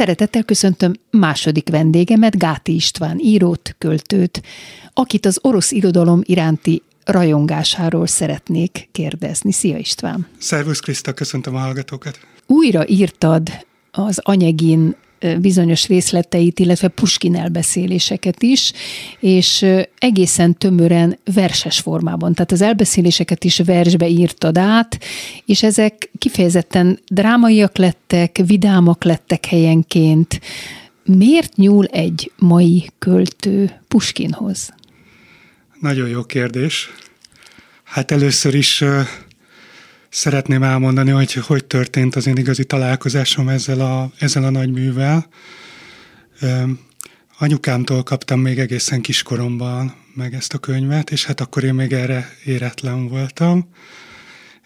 Szeretettel 0.00 0.42
köszöntöm 0.42 0.92
második 1.10 1.68
vendégemet, 1.68 2.38
Gáti 2.38 2.74
István 2.74 3.18
írót, 3.18 3.74
költőt, 3.78 4.42
akit 4.92 5.26
az 5.26 5.38
orosz 5.42 5.70
irodalom 5.70 6.20
iránti 6.22 6.82
rajongásáról 7.04 8.06
szeretnék 8.06 8.88
kérdezni. 8.92 9.52
Szia 9.52 9.76
István! 9.76 10.26
Szervusz 10.38 10.80
Kriszta, 10.80 11.12
köszöntöm 11.12 11.54
a 11.54 11.58
hallgatókat! 11.58 12.18
Újra 12.46 12.88
írtad 12.88 13.48
az 13.90 14.20
anyegin 14.22 14.96
bizonyos 15.40 15.86
részleteit, 15.86 16.58
illetve 16.58 16.88
Puskin 16.88 17.36
elbeszéléseket 17.36 18.42
is, 18.42 18.72
és 19.20 19.66
egészen 19.98 20.58
tömören 20.58 21.18
verses 21.34 21.78
formában. 21.78 22.34
Tehát 22.34 22.52
az 22.52 22.60
elbeszéléseket 22.60 23.44
is 23.44 23.58
versbe 23.58 24.08
írtad 24.08 24.58
át, 24.58 24.98
és 25.44 25.62
ezek 25.62 26.10
kifejezetten 26.18 26.98
drámaiak 27.06 27.76
lettek, 27.76 28.40
vidámak 28.46 29.04
lettek 29.04 29.46
helyenként. 29.46 30.40
Miért 31.04 31.56
nyúl 31.56 31.84
egy 31.84 32.32
mai 32.38 32.90
költő 32.98 33.80
Puskinhoz? 33.88 34.74
Nagyon 35.80 36.08
jó 36.08 36.22
kérdés. 36.22 36.90
Hát 37.84 38.10
először 38.10 38.54
is 38.54 38.84
szeretném 40.10 40.62
elmondani, 40.62 41.10
hogy 41.10 41.32
hogy 41.32 41.64
történt 41.64 42.16
az 42.16 42.26
én 42.26 42.36
igazi 42.36 42.64
találkozásom 42.64 43.48
ezzel 43.48 43.80
a, 43.80 44.10
ezzel 44.18 44.44
a 44.44 44.50
nagy 44.50 44.72
művel. 44.72 45.26
Anyukámtól 47.38 48.02
kaptam 48.02 48.40
még 48.40 48.58
egészen 48.58 49.00
kiskoromban 49.00 49.94
meg 50.14 50.34
ezt 50.34 50.54
a 50.54 50.58
könyvet, 50.58 51.10
és 51.10 51.24
hát 51.24 51.40
akkor 51.40 51.64
én 51.64 51.74
még 51.74 51.92
erre 51.92 52.28
éretlen 52.44 53.08
voltam. 53.08 53.68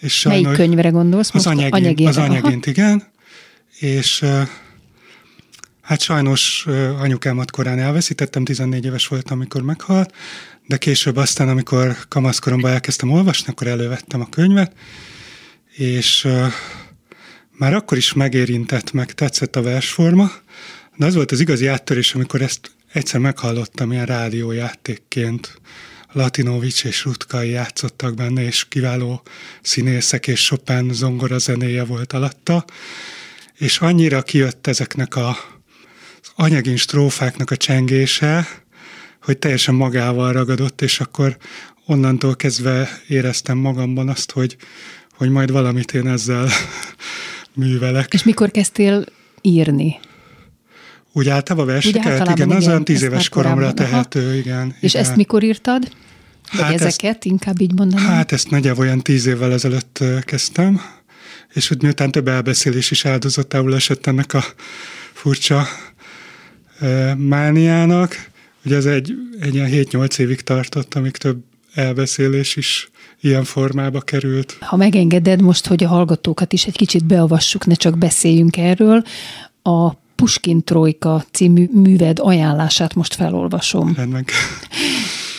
És 0.00 0.18
sajnos, 0.18 0.42
Melyik 0.42 0.58
könyvre 0.58 0.88
gondolsz? 0.88 1.34
Az 1.34 1.46
anyagint, 1.46 2.08
az 2.08 2.16
anyagint, 2.16 2.66
igen. 2.66 3.02
És 3.78 4.24
hát 5.82 6.00
sajnos 6.00 6.66
anyukámat 6.98 7.50
korán 7.50 7.78
elveszítettem, 7.78 8.44
14 8.44 8.84
éves 8.84 9.06
voltam, 9.06 9.38
amikor 9.38 9.62
meghalt, 9.62 10.14
de 10.66 10.76
később 10.76 11.16
aztán, 11.16 11.48
amikor 11.48 11.96
kamaszkoromban 12.08 12.70
elkezdtem 12.70 13.10
olvasni, 13.10 13.48
akkor 13.48 13.66
elővettem 13.66 14.20
a 14.20 14.28
könyvet, 14.28 14.72
és 15.76 16.28
már 17.50 17.74
akkor 17.74 17.96
is 17.96 18.12
megérintett, 18.12 18.92
meg 18.92 19.12
tetszett 19.12 19.56
a 19.56 19.62
versforma, 19.62 20.32
de 20.96 21.06
az 21.06 21.14
volt 21.14 21.32
az 21.32 21.40
igazi 21.40 21.66
áttörés, 21.66 22.14
amikor 22.14 22.42
ezt 22.42 22.70
egyszer 22.92 23.20
meghallottam 23.20 23.92
ilyen 23.92 24.06
rádiójátékként. 24.06 25.60
Latinovics 26.12 26.84
és 26.84 27.04
Rutkai 27.04 27.50
játszottak 27.50 28.14
benne, 28.14 28.42
és 28.42 28.68
kiváló 28.68 29.22
színészek, 29.62 30.26
és 30.26 30.44
Chopin 30.44 30.92
zongora 30.92 31.38
zenéje 31.38 31.84
volt 31.84 32.12
alatta, 32.12 32.64
és 33.54 33.78
annyira 33.78 34.22
kijött 34.22 34.66
ezeknek 34.66 35.16
a, 35.16 35.28
az 35.28 36.32
anyagin 36.34 36.76
strófáknak 36.76 37.50
a 37.50 37.56
csengése, 37.56 38.48
hogy 39.22 39.38
teljesen 39.38 39.74
magával 39.74 40.32
ragadott, 40.32 40.82
és 40.82 41.00
akkor 41.00 41.36
onnantól 41.86 42.36
kezdve 42.36 43.00
éreztem 43.08 43.58
magamban 43.58 44.08
azt, 44.08 44.30
hogy, 44.30 44.56
hogy 45.16 45.30
majd 45.30 45.50
valamit 45.50 45.92
én 45.92 46.06
ezzel 46.06 46.48
művelek. 47.54 48.12
És 48.12 48.24
mikor 48.24 48.50
kezdtél 48.50 49.04
írni? 49.40 49.98
Úgy 51.12 51.28
általában 51.28 51.66
verseket? 51.66 52.04
igen, 52.04 52.30
igen, 52.30 52.50
az 52.50 52.66
olyan 52.66 52.84
tíz 52.84 53.02
éves 53.02 53.28
koromra 53.28 53.72
tehető, 53.72 54.24
Aha. 54.26 54.34
igen. 54.34 54.74
És 54.80 54.94
igen. 54.94 55.06
ezt 55.06 55.16
mikor 55.16 55.42
írtad? 55.42 55.88
Vagy 56.52 56.60
hát 56.60 56.72
ezeket, 56.72 57.14
ezt, 57.14 57.24
inkább 57.24 57.60
így 57.60 57.72
mondanám? 57.74 58.06
Hát 58.06 58.32
ezt 58.32 58.50
nagyjából 58.50 58.84
olyan 58.84 59.02
tíz 59.02 59.26
évvel 59.26 59.52
ezelőtt 59.52 60.04
kezdtem, 60.20 60.80
és 61.52 61.70
úgy 61.70 61.82
miután 61.82 62.10
több 62.10 62.28
elbeszélés 62.28 62.90
is 62.90 63.04
áldozatául 63.04 63.74
esett 63.74 64.06
ennek 64.06 64.34
a 64.34 64.44
furcsa 65.12 65.66
mániának, 67.16 68.30
ugye 68.64 68.76
ez 68.76 68.86
egy, 68.86 69.14
egy 69.40 69.54
ilyen 69.54 69.70
7-8 69.72 70.18
évig 70.18 70.40
tartott, 70.40 70.94
amíg 70.94 71.16
több 71.16 71.44
elbeszélés 71.74 72.56
is 72.56 72.90
ilyen 73.24 73.44
formába 73.44 74.00
került. 74.00 74.56
Ha 74.60 74.76
megengeded 74.76 75.40
most, 75.40 75.66
hogy 75.66 75.84
a 75.84 75.88
hallgatókat 75.88 76.52
is 76.52 76.66
egy 76.66 76.76
kicsit 76.76 77.04
beavassuk, 77.04 77.66
ne 77.66 77.74
csak 77.74 77.98
beszéljünk 77.98 78.56
erről, 78.56 79.02
a 79.62 79.92
Puskin 80.14 80.64
Trojka 80.64 81.24
című 81.30 81.68
műved 81.72 82.18
ajánlását 82.20 82.94
most 82.94 83.14
felolvasom. 83.14 83.92
Rendben. 83.96 84.24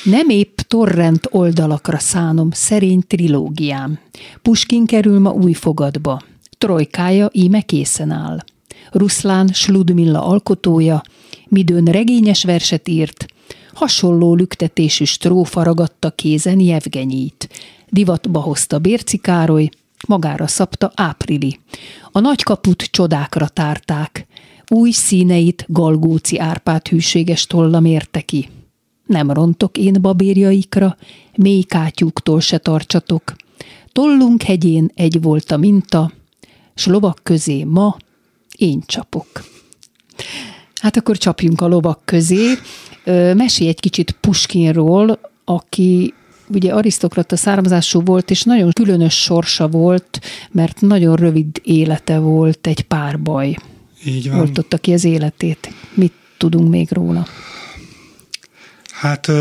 Nem 0.03 0.29
épp 0.29 0.57
torrent 0.59 1.27
oldalakra 1.31 1.99
szánom 1.99 2.51
szerény 2.51 3.03
trilógiám. 3.07 3.99
Puskin 4.41 4.85
kerül 4.85 5.19
ma 5.19 5.31
új 5.31 5.53
fogadba. 5.53 6.21
Trojkája 6.57 7.29
íme 7.31 7.61
készen 7.61 8.11
áll. 8.11 8.43
Ruszlán 8.91 9.47
Sludmilla 9.47 10.25
alkotója, 10.25 11.01
midőn 11.47 11.85
regényes 11.85 12.43
verset 12.43 12.87
írt, 12.87 13.25
hasonló 13.73 14.35
lüktetésű 14.35 15.03
strófa 15.03 15.63
ragadta 15.63 16.09
kézen 16.09 16.59
Jevgenyit. 16.59 17.49
Divatba 17.89 18.39
hozta 18.39 18.79
Bérci 18.79 19.17
Károly, 19.17 19.69
magára 20.07 20.47
szabta 20.47 20.91
Áprili. 20.95 21.59
A 22.11 22.19
nagykaput 22.19 22.83
csodákra 22.83 23.47
tárták, 23.47 24.27
új 24.67 24.91
színeit 24.91 25.65
Galgóci 25.67 26.39
Árpád 26.39 26.87
hűséges 26.87 27.47
tolla 27.47 27.79
mérte 27.79 28.21
ki. 28.21 28.49
Nem 29.05 29.31
rontok 29.31 29.77
én 29.77 30.01
babérjaikra, 30.01 30.97
mély 31.35 31.61
kátyúktól 31.61 32.41
se 32.41 32.57
tartsatok. 32.57 33.35
Tollunk 33.91 34.41
hegyén 34.41 34.91
egy 34.93 35.21
volt 35.21 35.51
a 35.51 35.57
minta, 35.57 36.11
s 36.75 36.85
lovak 36.85 37.19
közé 37.23 37.63
ma 37.63 37.97
én 38.57 38.83
csapok. 38.85 39.27
Hát 40.81 40.97
akkor 40.97 41.17
csapjunk 41.17 41.61
a 41.61 41.67
lovak 41.67 42.01
közé. 42.05 42.53
Mesélj 43.33 43.69
egy 43.69 43.79
kicsit 43.79 44.11
Puskinról, 44.11 45.19
aki 45.45 46.13
ugye 46.47 46.73
arisztokrata 46.73 47.35
származású 47.35 48.01
volt, 48.01 48.29
és 48.29 48.43
nagyon 48.43 48.71
különös 48.71 49.13
sorsa 49.13 49.67
volt, 49.67 50.19
mert 50.51 50.81
nagyon 50.81 51.15
rövid 51.15 51.61
élete 51.63 52.17
volt, 52.17 52.67
egy 52.67 52.81
párbaj. 52.81 53.55
Így 54.05 54.29
van. 54.29 54.39
Oltotta 54.39 54.77
ki 54.77 54.93
az 54.93 55.03
életét. 55.03 55.73
Mit 55.93 56.13
tudunk 56.37 56.69
még 56.69 56.91
róla? 56.91 57.27
Hát 58.91 59.31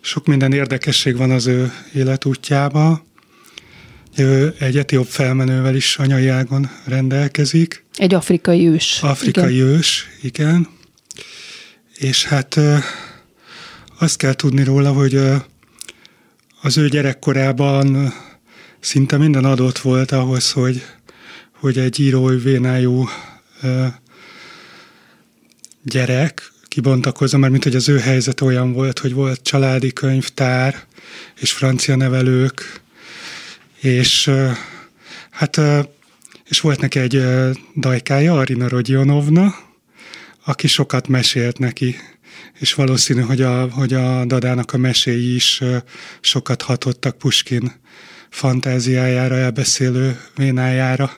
sok 0.00 0.26
minden 0.26 0.52
érdekesség 0.52 1.16
van 1.16 1.30
az 1.30 1.46
ő 1.46 1.72
életútjába. 1.94 3.04
Ő 4.16 4.54
egy 4.58 4.78
etióp 4.78 5.06
felmenővel 5.06 5.74
is 5.74 5.96
anyai 5.96 6.28
ágon 6.28 6.70
rendelkezik. 6.84 7.84
Egy 7.96 8.14
afrikai 8.14 8.68
ős. 8.68 9.02
Afrikai 9.02 9.54
igen. 9.54 9.66
ős, 9.66 10.06
igen. 10.22 10.68
És 11.94 12.24
hát 12.24 12.60
azt 13.98 14.16
kell 14.16 14.34
tudni 14.34 14.64
róla, 14.64 14.92
hogy 14.92 15.20
az 16.66 16.76
ő 16.76 16.88
gyerekkorában 16.88 18.12
szinte 18.80 19.16
minden 19.16 19.44
adott 19.44 19.78
volt 19.78 20.10
ahhoz, 20.10 20.52
hogy, 20.52 20.82
hogy 21.52 21.78
egy 21.78 22.00
írói 22.00 22.36
vénájú 22.36 23.08
gyerek 25.82 26.52
kibontakozza, 26.68 27.38
mert 27.38 27.52
mint 27.52 27.64
hogy 27.64 27.74
az 27.74 27.88
ő 27.88 27.98
helyzet 27.98 28.40
olyan 28.40 28.72
volt, 28.72 28.98
hogy 28.98 29.12
volt 29.12 29.42
családi 29.42 29.92
könyvtár 29.92 30.84
és 31.40 31.52
francia 31.52 31.96
nevelők, 31.96 32.80
és 33.80 34.30
hát 35.30 35.60
és 36.44 36.60
volt 36.60 36.80
neki 36.80 36.98
egy 36.98 37.22
dajkája, 37.76 38.34
Arina 38.34 38.68
Rodionovna, 38.68 39.54
aki 40.44 40.66
sokat 40.66 41.08
mesélt 41.08 41.58
neki, 41.58 41.96
és 42.58 42.74
valószínű, 42.74 43.20
hogy 43.20 43.42
a, 43.42 43.70
hogy 43.70 43.94
a 43.94 44.24
Dadának 44.24 44.72
a 44.72 44.76
meséi 44.76 45.34
is 45.34 45.62
sokat 46.20 46.62
hatottak 46.62 47.18
Puskin 47.18 47.72
fantáziájára, 48.30 49.36
elbeszélő 49.36 50.20
vénájára 50.36 51.12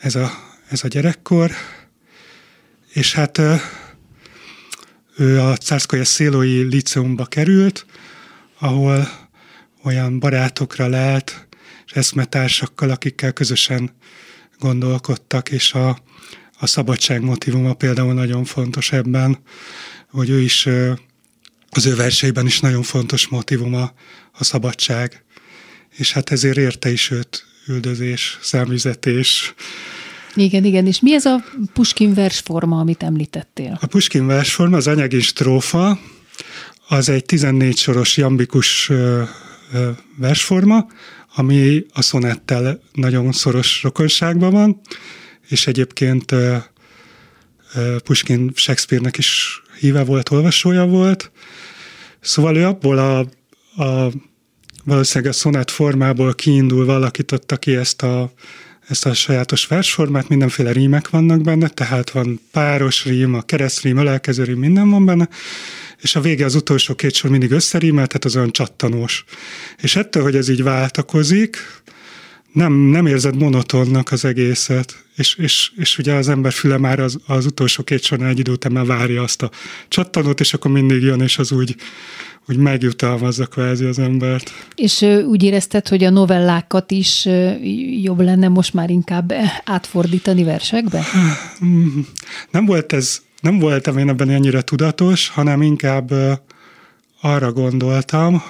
ez 0.00 0.14
a, 0.14 0.30
ez 0.68 0.84
a 0.84 0.88
gyerekkor. 0.88 1.50
És 2.92 3.14
hát 3.14 3.40
ő 5.16 5.40
a 5.40 5.56
Cárszkolya 5.56 6.04
Szélói 6.04 6.62
Liceumba 6.62 7.24
került, 7.24 7.86
ahol 8.58 9.08
olyan 9.82 10.18
barátokra 10.18 10.86
lelt, 10.88 11.46
és 11.86 11.92
eszmetársakkal, 11.92 12.90
akikkel 12.90 13.32
közösen 13.32 13.90
gondolkodtak, 14.58 15.50
és 15.50 15.72
a, 15.72 15.98
a 16.58 16.66
szabadság 16.66 17.22
motivuma 17.22 17.74
például 17.74 18.14
nagyon 18.14 18.44
fontos 18.44 18.92
ebben, 18.92 19.38
hogy 20.10 20.30
ő 20.30 20.40
is, 20.40 20.68
az 21.70 21.86
ő 21.86 21.94
verseiben 21.94 22.46
is 22.46 22.60
nagyon 22.60 22.82
fontos 22.82 23.28
motivuma 23.28 23.92
a 24.32 24.44
szabadság, 24.44 25.24
és 25.96 26.12
hát 26.12 26.30
ezért 26.30 26.56
érte 26.56 26.90
is 26.90 27.10
őt 27.10 27.46
üldözés, 27.66 28.38
számüzetés. 28.42 29.54
Igen, 30.34 30.64
igen, 30.64 30.86
és 30.86 31.00
mi 31.00 31.14
ez 31.14 31.24
a 31.24 31.44
Puskin 31.72 32.14
versforma, 32.14 32.80
amit 32.80 33.02
említettél? 33.02 33.78
A 33.80 33.86
Puskin 33.86 34.26
versforma, 34.26 34.76
az 34.76 34.86
anyagi 34.86 35.20
strófa, 35.20 35.98
az 36.88 37.08
egy 37.08 37.24
14 37.24 37.76
soros 37.76 38.16
jambikus 38.16 38.90
versforma, 40.16 40.86
ami 41.34 41.86
a 41.92 42.02
szonettel 42.02 42.80
nagyon 42.92 43.32
szoros 43.32 43.82
rokonságban 43.82 44.52
van, 44.52 44.80
és 45.48 45.66
egyébként 45.66 46.34
Puskin 48.04 48.52
Shakespeare-nek 48.54 49.18
is 49.18 49.62
híve 49.78 50.04
volt, 50.04 50.30
olvasója 50.30 50.86
volt. 50.86 51.30
Szóval 52.20 52.56
ő 52.56 52.66
abból 52.66 52.98
a, 52.98 53.18
a 53.82 54.12
valószínűleg 54.84 55.32
a 55.32 55.36
szonát 55.36 55.70
formából 55.70 56.34
kiindulva 56.34 56.94
alakította 56.94 57.56
ki 57.56 57.76
ezt 57.76 58.02
a, 58.02 58.32
ezt 58.88 59.06
a 59.06 59.14
sajátos 59.14 59.66
versformát, 59.66 60.28
mindenféle 60.28 60.72
rímek 60.72 61.10
vannak 61.10 61.40
benne, 61.40 61.68
tehát 61.68 62.10
van 62.10 62.40
páros 62.50 63.04
rím, 63.04 63.34
a 63.34 63.42
keresztrím, 63.42 63.96
ölelkező 63.96 64.44
rím, 64.44 64.58
minden 64.58 64.90
van 64.90 65.04
benne, 65.04 65.28
és 66.00 66.16
a 66.16 66.20
vége 66.20 66.44
az 66.44 66.54
utolsó 66.54 66.94
két 66.94 67.14
sor 67.14 67.30
mindig 67.30 67.50
összerímel, 67.50 68.06
tehát 68.06 68.24
az 68.24 68.36
olyan 68.36 68.52
csattanós. 68.52 69.24
És 69.82 69.96
ettől, 69.96 70.22
hogy 70.22 70.36
ez 70.36 70.48
így 70.48 70.62
váltakozik, 70.62 71.56
nem, 72.56 72.72
nem 72.72 73.06
érzed 73.06 73.36
monotonnak 73.36 74.12
az 74.12 74.24
egészet, 74.24 75.04
és, 75.16 75.34
és, 75.34 75.72
és 75.76 75.98
ugye 75.98 76.14
az 76.14 76.28
ember 76.28 76.52
füle 76.52 76.78
már 76.78 77.00
az, 77.00 77.18
az 77.26 77.46
utolsó 77.46 77.82
két 77.82 78.02
sornál 78.02 78.28
egy 78.28 78.38
idő 78.38 78.52
után 78.52 78.72
már 78.72 78.86
várja 78.86 79.22
azt 79.22 79.42
a 79.42 79.50
csattanót, 79.88 80.40
és 80.40 80.54
akkor 80.54 80.70
mindig 80.70 81.02
jön, 81.02 81.20
és 81.20 81.38
az 81.38 81.52
úgy, 81.52 81.76
úgy 82.48 82.56
megjutalmazza 82.56 83.46
kvázi 83.46 83.84
az 83.84 83.98
embert. 83.98 84.50
És 84.74 85.02
úgy 85.02 85.42
érezted, 85.42 85.88
hogy 85.88 86.04
a 86.04 86.10
novellákat 86.10 86.90
is 86.90 87.28
jobb 88.02 88.20
lenne 88.20 88.48
most 88.48 88.74
már 88.74 88.90
inkább 88.90 89.32
átfordítani 89.64 90.44
versekbe? 90.44 91.02
Nem 92.50 92.66
volt 92.66 92.92
ez, 92.92 93.22
nem 93.40 93.58
voltam 93.58 93.98
én 93.98 94.08
ebben 94.08 94.30
ennyire 94.30 94.62
tudatos, 94.62 95.28
hanem 95.28 95.62
inkább 95.62 96.12
arra 97.20 97.52
gondoltam, 97.52 98.42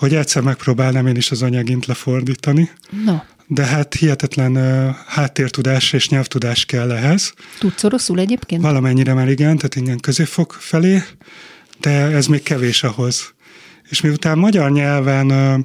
hogy 0.00 0.14
egyszer 0.14 0.42
megpróbálnám 0.42 1.06
én 1.06 1.16
is 1.16 1.30
az 1.30 1.42
anyagint 1.42 1.86
lefordítani. 1.86 2.70
No. 3.04 3.16
De 3.46 3.64
hát 3.64 3.94
hihetetlen 3.94 4.56
uh, 4.56 4.94
háttértudás 5.06 5.92
és 5.92 6.08
nyelvtudás 6.08 6.64
kell 6.64 6.90
ehhez. 6.90 7.34
Tudsz 7.58 7.84
oroszul 7.84 8.18
egyébként? 8.18 8.62
Valamennyire 8.62 9.14
már 9.14 9.28
igen, 9.28 9.56
tehát 9.56 9.76
igen 9.76 9.98
középfok 9.98 10.56
felé, 10.58 11.02
de 11.80 11.90
ez 11.90 12.26
még 12.26 12.42
kevés 12.42 12.82
ahhoz. 12.82 13.34
És 13.88 14.00
miután 14.00 14.38
magyar 14.38 14.70
nyelven 14.70 15.30
uh, 15.30 15.64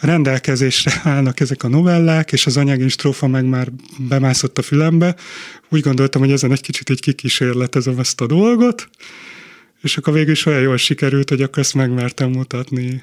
rendelkezésre 0.00 1.00
állnak 1.04 1.40
ezek 1.40 1.62
a 1.62 1.68
novellák, 1.68 2.32
és 2.32 2.46
az 2.46 2.56
anyagin 2.56 2.88
strófa 2.88 3.26
meg 3.26 3.44
már 3.44 3.68
bemászott 3.98 4.58
a 4.58 4.62
fülembe, 4.62 5.14
úgy 5.68 5.80
gondoltam, 5.80 6.20
hogy 6.20 6.32
ezen 6.32 6.52
egy 6.52 6.60
kicsit 6.60 6.90
így 6.90 7.00
kikísérletezem 7.00 7.98
ezt 7.98 8.20
a 8.20 8.26
dolgot, 8.26 8.88
és 9.82 9.96
akkor 9.96 10.12
végül 10.12 10.32
is 10.32 10.46
olyan 10.46 10.60
jól 10.60 10.76
sikerült, 10.76 11.28
hogy 11.28 11.42
akkor 11.42 11.58
ezt 11.58 11.74
megmertem 11.74 12.30
mutatni 12.30 13.02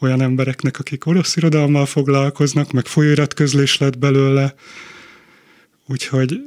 olyan 0.00 0.20
embereknek, 0.20 0.78
akik 0.78 1.06
orosz 1.06 1.36
irodalommal 1.36 1.86
foglalkoznak, 1.86 2.72
meg 2.72 2.86
folyóiratközlés 2.86 3.78
lett 3.78 3.98
belőle, 3.98 4.54
úgyhogy 5.88 6.40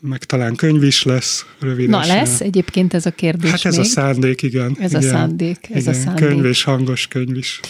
meg 0.00 0.24
talán 0.24 0.54
könyv 0.54 0.82
is 0.82 1.02
lesz 1.02 1.46
rövidesen. 1.60 2.08
Na 2.08 2.14
lesz 2.14 2.40
egyébként 2.40 2.94
ez 2.94 3.06
a 3.06 3.10
kérdés 3.10 3.50
Hát 3.50 3.64
ez 3.64 3.76
még. 3.76 3.86
a 3.86 3.88
szándék, 3.88 4.42
igen. 4.42 4.76
Ez 4.80 4.90
igen, 4.90 5.04
a 5.04 5.08
szándék, 5.08 5.68
ez 5.70 5.82
igen, 5.82 5.94
a 5.94 5.96
szándék. 5.96 6.26
Könyv 6.26 6.44
és 6.44 6.62
hangos 6.62 7.06
könyv 7.06 7.36
is. 7.36 7.60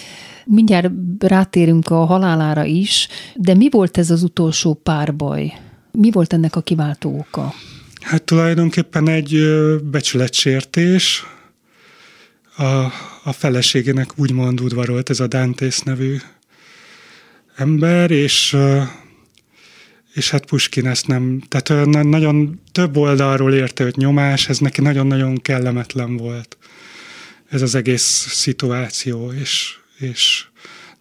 Mindjárt 0.44 0.90
rátérünk 1.18 1.88
a 1.90 2.05
halálára 2.05 2.64
is, 2.64 3.09
de 3.35 3.55
mi 3.55 3.68
volt 3.70 3.98
ez 3.98 4.11
az 4.11 4.22
utolsó 4.22 4.74
párbaj? 4.74 5.52
Mi 5.92 6.11
volt 6.11 6.33
ennek 6.33 6.57
a 6.57 6.61
kiváltó 6.61 7.18
oka? 7.18 7.55
Hát 8.00 8.22
tulajdonképpen 8.22 9.09
egy 9.09 9.37
becsületsértés. 9.90 11.24
A, 12.56 12.64
a 13.22 13.32
feleségének 13.32 14.18
úgymond 14.18 14.60
udvarolt 14.60 15.10
ez 15.10 15.20
a 15.20 15.26
Dantész 15.26 15.80
nevű 15.80 16.16
ember, 17.56 18.10
és 18.10 18.56
és 20.14 20.30
hát 20.30 20.46
Puskin 20.46 20.86
ezt 20.86 21.06
nem, 21.06 21.42
tehát 21.48 21.86
nagyon 22.04 22.60
több 22.72 22.96
oldalról 22.96 23.52
érte 23.52 23.84
őt 23.84 23.96
nyomás, 23.96 24.48
ez 24.48 24.58
neki 24.58 24.80
nagyon-nagyon 24.80 25.36
kellemetlen 25.36 26.16
volt 26.16 26.56
ez 27.52 27.62
az 27.62 27.74
egész 27.74 28.26
szituáció, 28.30 29.32
és, 29.32 29.74
és 29.98 30.44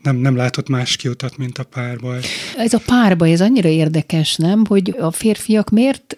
nem, 0.01 0.15
nem 0.15 0.35
látott 0.35 0.69
más 0.69 0.95
kiutat, 0.95 1.37
mint 1.37 1.57
a 1.57 1.63
párbaj. 1.63 2.19
Ez 2.57 2.73
a 2.73 2.81
párbaj, 2.85 3.31
ez 3.31 3.41
annyira 3.41 3.69
érdekes, 3.69 4.35
nem? 4.35 4.65
Hogy 4.65 4.95
a 4.99 5.11
férfiak 5.11 5.69
miért 5.69 6.15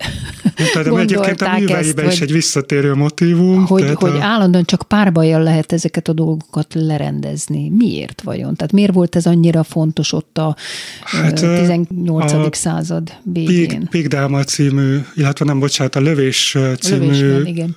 Tudom, 0.73 0.97
egyébként 0.97 1.41
a 1.41 1.57
műveiben 1.57 2.05
is 2.05 2.21
egy 2.21 2.31
visszatérő 2.31 2.93
motivum. 2.93 3.65
Hogy, 3.65 3.91
hogy 3.93 4.15
a... 4.15 4.21
állandóan 4.21 4.65
csak 4.65 4.83
párbajjal 4.87 5.43
lehet 5.43 5.71
ezeket 5.71 6.07
a 6.07 6.13
dolgokat 6.13 6.73
lerendezni. 6.73 7.69
Miért 7.69 8.21
vajon? 8.21 8.55
Tehát 8.55 8.71
miért 8.71 8.93
volt 8.93 9.15
ez 9.15 9.25
annyira 9.25 9.63
fontos 9.63 10.13
ott 10.13 10.37
a 10.37 10.55
hát, 11.01 11.33
18. 11.33 12.31
A 12.31 12.49
század 12.51 13.11
végén? 13.23 13.87
Pig, 13.89 14.09
Pig 14.09 14.17
című, 14.45 14.97
illetve 15.15 15.45
nem, 15.45 15.59
bocsánat, 15.59 15.95
a 15.95 15.99
Lövés 15.99 16.57
című 16.79 17.05
Lövésben, 17.05 17.45
igen 17.45 17.75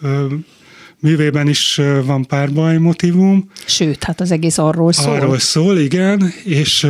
művében 1.01 1.49
is 1.49 1.81
van 2.05 2.27
párbaj 2.27 2.77
motivum. 2.77 3.51
Sőt, 3.67 4.05
hát 4.05 4.21
az 4.21 4.31
egész 4.31 4.59
arról 4.59 4.93
szól. 4.93 5.15
Arról 5.15 5.39
szól, 5.39 5.79
igen, 5.79 6.33
és, 6.45 6.87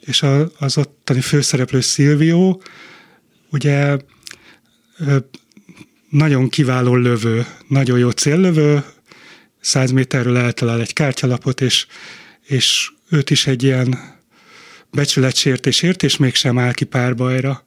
és 0.00 0.24
az 0.58 0.78
ottani 0.78 1.20
főszereplő 1.20 1.80
Silvio, 1.80 2.56
ugye 3.50 3.96
nagyon 6.08 6.48
kiváló 6.48 6.94
lövő, 6.94 7.46
nagyon 7.68 7.98
jó 7.98 8.10
céllövő, 8.10 8.84
száz 9.60 9.90
méterről 9.90 10.36
eltalál 10.36 10.80
egy 10.80 10.92
kártyalapot, 10.92 11.60
és, 11.60 11.86
és 12.46 12.90
őt 13.10 13.30
is 13.30 13.46
egy 13.46 13.62
ilyen 13.62 13.98
becsületsértés 14.90 15.82
ért, 15.82 16.02
és 16.02 16.16
mégsem 16.16 16.58
áll 16.58 16.72
ki 16.72 16.84
párbajra. 16.84 17.64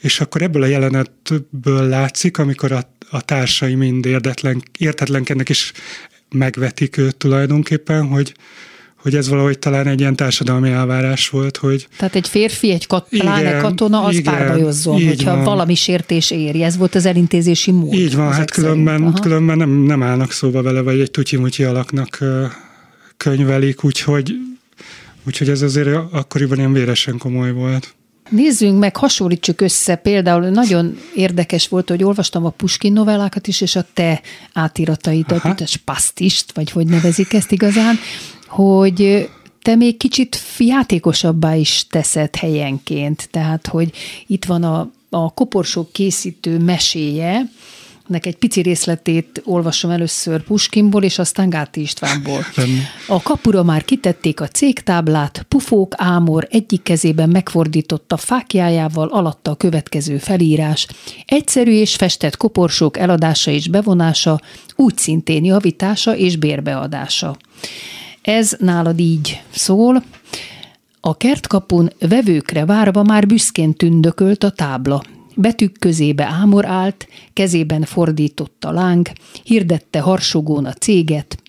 És 0.00 0.20
akkor 0.20 0.42
ebből 0.42 0.62
a 0.62 0.66
jelenetből 0.66 1.88
látszik, 1.88 2.38
amikor 2.38 2.72
a 2.72 2.96
a 3.10 3.20
társai 3.20 3.74
mind 3.74 4.06
érdetlen, 4.06 4.62
értetlenkednek, 4.78 5.48
és 5.48 5.72
megvetik 6.28 6.96
őt 6.96 7.16
tulajdonképpen, 7.16 8.06
hogy, 8.06 8.34
hogy 9.08 9.16
ez 9.16 9.28
valahogy 9.28 9.58
talán 9.58 9.86
egy 9.86 10.00
ilyen 10.00 10.16
társadalmi 10.16 10.70
elvárás 10.70 11.28
volt, 11.28 11.56
hogy... 11.56 11.88
Tehát 11.96 12.14
egy 12.14 12.28
férfi, 12.28 12.70
egy 12.70 12.86
kat, 12.86 13.08
pláne 13.08 13.56
katona, 13.56 14.02
az 14.02 14.14
igen, 14.14 14.34
párbajozzon, 14.34 15.04
hogyha 15.04 15.34
van. 15.34 15.44
valami 15.44 15.74
sértés 15.74 16.30
éri. 16.30 16.62
Ez 16.62 16.76
volt 16.76 16.94
az 16.94 17.06
elintézési 17.06 17.70
mód. 17.70 17.94
Így 17.94 18.16
van, 18.16 18.32
hát 18.32 18.50
különben, 18.50 19.12
különben 19.12 19.56
nem, 19.56 19.70
nem 19.70 20.02
állnak 20.02 20.32
szóba 20.32 20.62
vele, 20.62 20.80
vagy 20.80 21.00
egy 21.00 21.10
tutyi 21.10 21.64
alaknak 21.64 22.18
könyvelik, 23.16 23.84
úgyhogy, 23.84 24.34
úgyhogy 25.26 25.48
ez 25.48 25.62
azért 25.62 25.88
akkoriban 26.12 26.58
ilyen 26.58 26.72
véresen 26.72 27.18
komoly 27.18 27.52
volt. 27.52 27.94
Nézzünk 28.30 28.78
meg, 28.78 28.96
hasonlítsuk 28.96 29.60
össze. 29.60 29.94
Például 29.94 30.48
nagyon 30.48 30.98
érdekes 31.14 31.68
volt, 31.68 31.88
hogy 31.88 32.04
olvastam 32.04 32.44
a 32.44 32.50
Puskin 32.50 32.92
novellákat 32.92 33.46
is, 33.46 33.60
és 33.60 33.76
a 33.76 33.86
te 33.94 34.20
átirataidat, 34.52 35.60
a 35.60 35.66
spasztist, 35.66 36.52
vagy 36.52 36.70
hogy 36.70 36.86
nevezik 36.86 37.32
ezt 37.32 37.52
igazán, 37.52 37.98
hogy 38.48 39.28
te 39.62 39.74
még 39.74 39.96
kicsit 39.96 40.38
játékosabbá 40.58 41.54
is 41.54 41.86
teszed 41.90 42.36
helyenként. 42.36 43.28
Tehát, 43.30 43.66
hogy 43.66 43.90
itt 44.26 44.44
van 44.44 44.62
a, 44.62 44.90
a 45.10 45.34
koporsók 45.34 45.92
készítő 45.92 46.58
meséje, 46.58 47.50
nek 48.08 48.26
egy 48.26 48.36
pici 48.36 48.60
részletét 48.60 49.42
olvasom 49.44 49.90
először 49.90 50.42
Puskinból, 50.42 51.02
és 51.02 51.18
aztán 51.18 51.48
Gáti 51.48 51.80
Istvánból. 51.80 52.44
A 53.06 53.22
kapura 53.22 53.62
már 53.62 53.84
kitették 53.84 54.40
a 54.40 54.48
cégtáblát, 54.48 55.46
Pufók 55.48 55.94
Ámor 55.96 56.46
egyik 56.50 56.82
kezében 56.82 57.28
megfordította 57.28 58.16
fákjájával 58.16 59.08
alatta 59.08 59.50
a 59.50 59.54
következő 59.56 60.18
felírás. 60.18 60.86
Egyszerű 61.26 61.72
és 61.72 61.94
festett 61.94 62.36
koporsók 62.36 62.98
eladása 62.98 63.50
és 63.50 63.68
bevonása, 63.68 64.40
úgy 64.76 64.98
szintén 64.98 65.44
javítása 65.44 66.16
és 66.16 66.36
bérbeadása. 66.36 67.36
Ez 68.28 68.56
nálad 68.58 68.98
így 68.98 69.42
szól. 69.50 70.02
A 71.00 71.16
kertkapun 71.16 71.90
vevőkre 72.08 72.64
várva 72.64 73.02
már 73.02 73.26
büszkén 73.26 73.72
tündökölt 73.74 74.44
a 74.44 74.50
tábla. 74.50 75.02
Betűk 75.34 75.78
közébe 75.78 76.24
ámor 76.24 76.66
állt, 76.66 77.08
kezében 77.32 77.82
fordította 77.82 78.70
láng, 78.70 79.10
hirdette 79.44 80.00
harsogón 80.00 80.64
a 80.64 80.72
céget. 80.72 81.42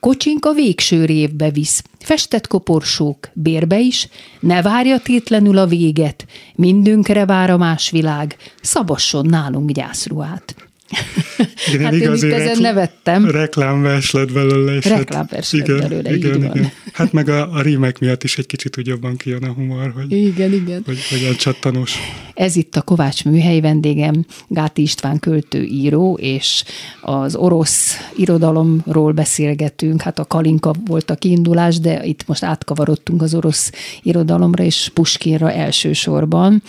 Kocsink 0.00 0.44
a 0.44 0.52
végső 0.52 1.04
révbe 1.04 1.50
visz, 1.50 1.84
festett 1.98 2.46
koporsók, 2.46 3.30
bérbe 3.32 3.78
is, 3.78 4.08
ne 4.40 4.62
várja 4.62 4.98
tétlenül 4.98 5.58
a 5.58 5.66
véget, 5.66 6.26
mindünkre 6.54 7.26
vár 7.26 7.50
a 7.50 7.56
más 7.56 7.90
világ, 7.90 8.36
szabasson 8.62 9.26
nálunk 9.26 9.70
gyászruhát. 9.70 10.65
Igen, 11.72 11.84
hát 11.84 11.92
én 11.92 12.12
itt 12.12 12.22
ezen 12.22 12.58
nevettem. 12.60 13.30
Reklámvers 13.30 14.10
lett 14.10 14.32
belőle. 14.32 14.76
És 14.76 14.84
Reklámvers 14.84 15.50
hát, 15.52 15.68
lett 15.68 15.80
belőle, 15.80 16.14
igen, 16.14 16.34
igen, 16.34 16.56
igen. 16.56 16.72
Hát 16.92 17.12
meg 17.12 17.28
a, 17.28 17.52
a 17.52 17.60
rímek 17.60 17.98
miatt 17.98 18.24
is 18.24 18.38
egy 18.38 18.46
kicsit 18.46 18.78
úgy 18.78 18.86
jobban 18.86 19.16
kijön 19.16 19.44
a 19.44 19.52
humor, 19.52 19.92
hogy, 19.94 20.12
igen, 20.12 20.52
igen. 20.52 20.82
hogy, 20.86 20.98
hogy 21.08 21.22
olyan 21.22 21.36
csattanós. 21.36 21.98
Ez 22.34 22.56
itt 22.56 22.76
a 22.76 22.82
Kovács 22.82 23.24
műhely 23.24 23.60
vendégem, 23.60 24.24
Gáti 24.48 24.82
István 24.82 25.18
költő 25.18 25.62
író, 25.62 26.18
és 26.20 26.64
az 27.00 27.34
orosz 27.34 27.96
irodalomról 28.16 29.12
beszélgetünk. 29.12 30.02
Hát 30.02 30.18
a 30.18 30.24
Kalinka 30.24 30.74
volt 30.86 31.10
a 31.10 31.14
kiindulás, 31.14 31.78
de 31.78 32.04
itt 32.04 32.26
most 32.26 32.42
átkavarodtunk 32.42 33.22
az 33.22 33.34
orosz 33.34 33.72
irodalomra 34.02 34.64
és 34.64 34.90
Puskinra 34.94 35.52
elsősorban. 35.52 36.62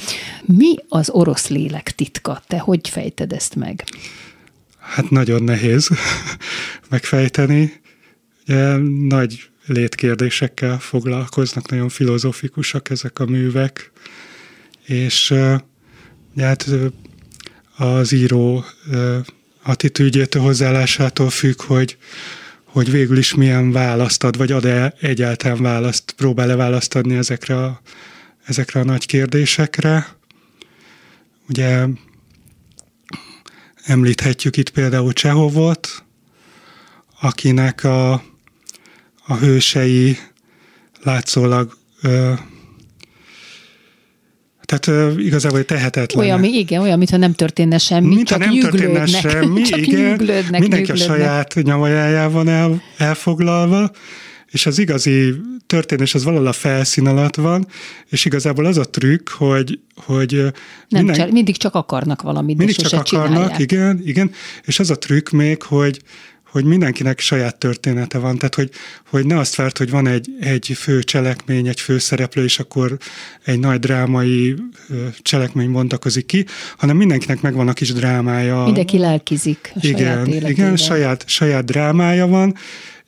Mi 0.45 0.75
az 0.89 1.09
orosz 1.09 1.47
lélek 1.47 1.91
titka? 1.91 2.41
Te 2.47 2.59
hogy 2.59 2.89
fejted 2.89 3.31
ezt 3.31 3.55
meg? 3.55 3.83
Hát 4.87 5.09
nagyon 5.09 5.43
nehéz 5.43 5.89
megfejteni. 6.89 7.81
Ugye, 8.47 8.77
nagy 9.07 9.49
létkérdésekkel 9.65 10.79
foglalkoznak, 10.79 11.69
nagyon 11.69 11.89
filozofikusak 11.89 12.89
ezek 12.89 13.19
a 13.19 13.25
művek, 13.25 13.91
és 14.85 15.33
hát 16.37 16.69
az 17.77 18.11
író 18.11 18.65
attitűdjétől, 19.63 20.41
hozzáállásától 20.41 21.29
függ, 21.29 21.61
hogy, 21.61 21.97
hogy 22.63 22.91
végül 22.91 23.17
is 23.17 23.33
milyen 23.33 23.71
választ 23.71 24.23
ad, 24.23 24.37
vagy 24.37 24.51
ad-e 24.51 24.93
egyáltalán 24.99 25.61
választ, 25.61 26.11
próbál-e 26.11 26.55
választ 26.55 26.95
adni 26.95 27.15
ezekre 27.15 27.63
a, 27.63 27.81
ezekre 28.45 28.79
a 28.79 28.83
nagy 28.83 29.05
kérdésekre. 29.05 30.07
Ugye 31.49 31.85
említhetjük 33.87 34.57
itt 34.57 34.69
például 34.69 35.13
Csehovot, 35.13 36.03
akinek 37.21 37.83
a, 37.83 38.11
a 39.25 39.35
hősei 39.39 40.17
látszólag 41.03 41.77
ö, 42.01 42.33
tehát 44.65 44.87
ö, 44.87 45.19
igazából 45.19 45.65
tehetetlen. 45.65 46.25
Olyan, 46.25 46.43
igen, 46.43 46.81
olyan, 46.81 46.97
mintha 46.97 47.17
nem 47.17 47.33
történne 47.33 47.77
semmi, 47.77 48.15
Mint 48.15 48.27
csak 48.27 48.39
nem 48.39 48.59
történne 48.59 49.05
semmi, 49.05 49.61
csak 49.69 49.79
igen, 49.79 49.99
nyűglődnek, 49.99 50.61
mindenki 50.61 50.91
nyűglődnek. 50.91 51.17
a 51.17 51.17
saját 51.17 51.53
nyavajájában 51.61 52.47
el, 52.47 52.81
elfoglalva, 52.97 53.91
és 54.51 54.65
az 54.65 54.79
igazi 54.79 55.33
történés 55.67 56.15
az 56.15 56.23
valahol 56.23 56.47
a 56.47 56.51
felszín 56.51 57.07
alatt 57.07 57.35
van, 57.35 57.67
és 58.09 58.25
igazából 58.25 58.65
az 58.65 58.77
a 58.77 58.89
trükk, 58.89 59.29
hogy, 59.29 59.79
hogy 59.95 60.31
Nem 60.31 60.51
minden, 60.89 61.15
csinál, 61.15 61.31
mindig 61.31 61.57
csak 61.57 61.75
akarnak 61.75 62.21
valamit, 62.21 62.57
mindig 62.57 62.75
csak 62.75 62.99
akarnak, 62.99 63.31
csinálják. 63.31 63.59
igen, 63.59 64.01
igen, 64.03 64.31
és 64.63 64.79
az 64.79 64.89
a 64.89 64.97
trükk 64.97 65.29
még, 65.29 65.61
hogy, 65.61 66.01
hogy 66.51 66.65
mindenkinek 66.65 67.19
saját 67.19 67.55
története 67.55 68.17
van, 68.17 68.37
tehát 68.37 68.55
hogy, 68.55 68.69
hogy 69.09 69.25
ne 69.25 69.37
azt 69.37 69.55
várt, 69.55 69.77
hogy 69.77 69.89
van 69.89 70.07
egy, 70.07 70.29
egy 70.39 70.71
fő 70.75 71.03
cselekmény, 71.03 71.67
egy 71.67 71.79
fő 71.79 71.97
szereplő, 71.97 72.43
és 72.43 72.59
akkor 72.59 72.97
egy 73.43 73.59
nagy 73.59 73.79
drámai 73.79 74.55
cselekmény 75.21 75.71
bontakozik 75.71 76.25
ki, 76.25 76.45
hanem 76.77 76.97
mindenkinek 76.97 77.41
megvan 77.41 77.67
a 77.67 77.73
kis 77.73 77.93
drámája. 77.93 78.63
Mindenki 78.63 78.97
lelkizik 78.97 79.71
a 79.75 79.79
igen, 79.81 79.97
saját 79.97 80.27
életével. 80.27 80.49
igen, 80.49 80.75
saját, 80.75 81.23
saját 81.27 81.65
drámája 81.65 82.27
van, 82.27 82.55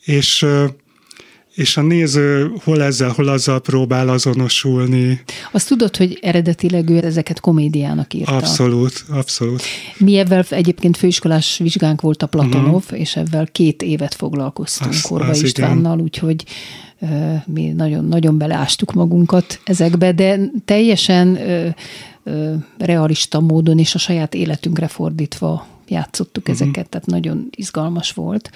és 0.04 0.46
és 1.60 1.78
a 1.78 1.82
néző 1.82 2.51
hol 2.64 2.84
ezzel, 2.84 3.10
hol 3.10 3.28
azzal 3.28 3.60
próbál 3.60 4.10
azonosulni. 4.10 5.22
Azt 5.51 5.68
tudod, 5.68 5.97
hogy 5.97 6.18
eredetileg 6.22 6.89
ő 6.89 6.97
ezeket 6.97 7.39
komédiának 7.39 8.14
írta. 8.14 8.36
Abszolút, 8.36 9.05
abszolút. 9.10 9.62
Mi 9.97 10.18
ebben 10.18 10.45
egyébként 10.49 10.97
főiskolás 10.97 11.57
vizsgánk 11.57 12.01
volt 12.01 12.24
a 12.24 12.28
Platonov, 12.28 12.84
uh-huh. 12.84 12.99
és 12.99 13.16
ebben 13.16 13.49
két 13.51 13.82
évet 13.82 14.14
foglalkoztunk 14.14 14.91
Az- 14.91 15.01
Korva 15.01 15.28
az 15.28 15.43
Istvánnal, 15.43 15.99
úgyhogy 15.99 16.43
ö, 17.01 17.05
mi 17.45 17.68
nagyon, 17.68 18.05
nagyon 18.05 18.38
beleástuk 18.38 18.93
magunkat 18.93 19.60
ezekbe, 19.64 20.12
de 20.12 20.39
teljesen 20.66 21.38
realista 22.78 23.39
módon 23.39 23.80
és 23.80 23.95
a 23.95 23.97
saját 23.97 24.34
életünkre 24.34 24.88
fordítva 24.88 25.68
játszottuk 25.90 26.48
uh-huh. 26.48 26.62
ezeket, 26.62 26.90
tehát 26.90 27.08
nagyon 27.08 27.48
izgalmas 27.52 28.12
volt. 28.12 28.52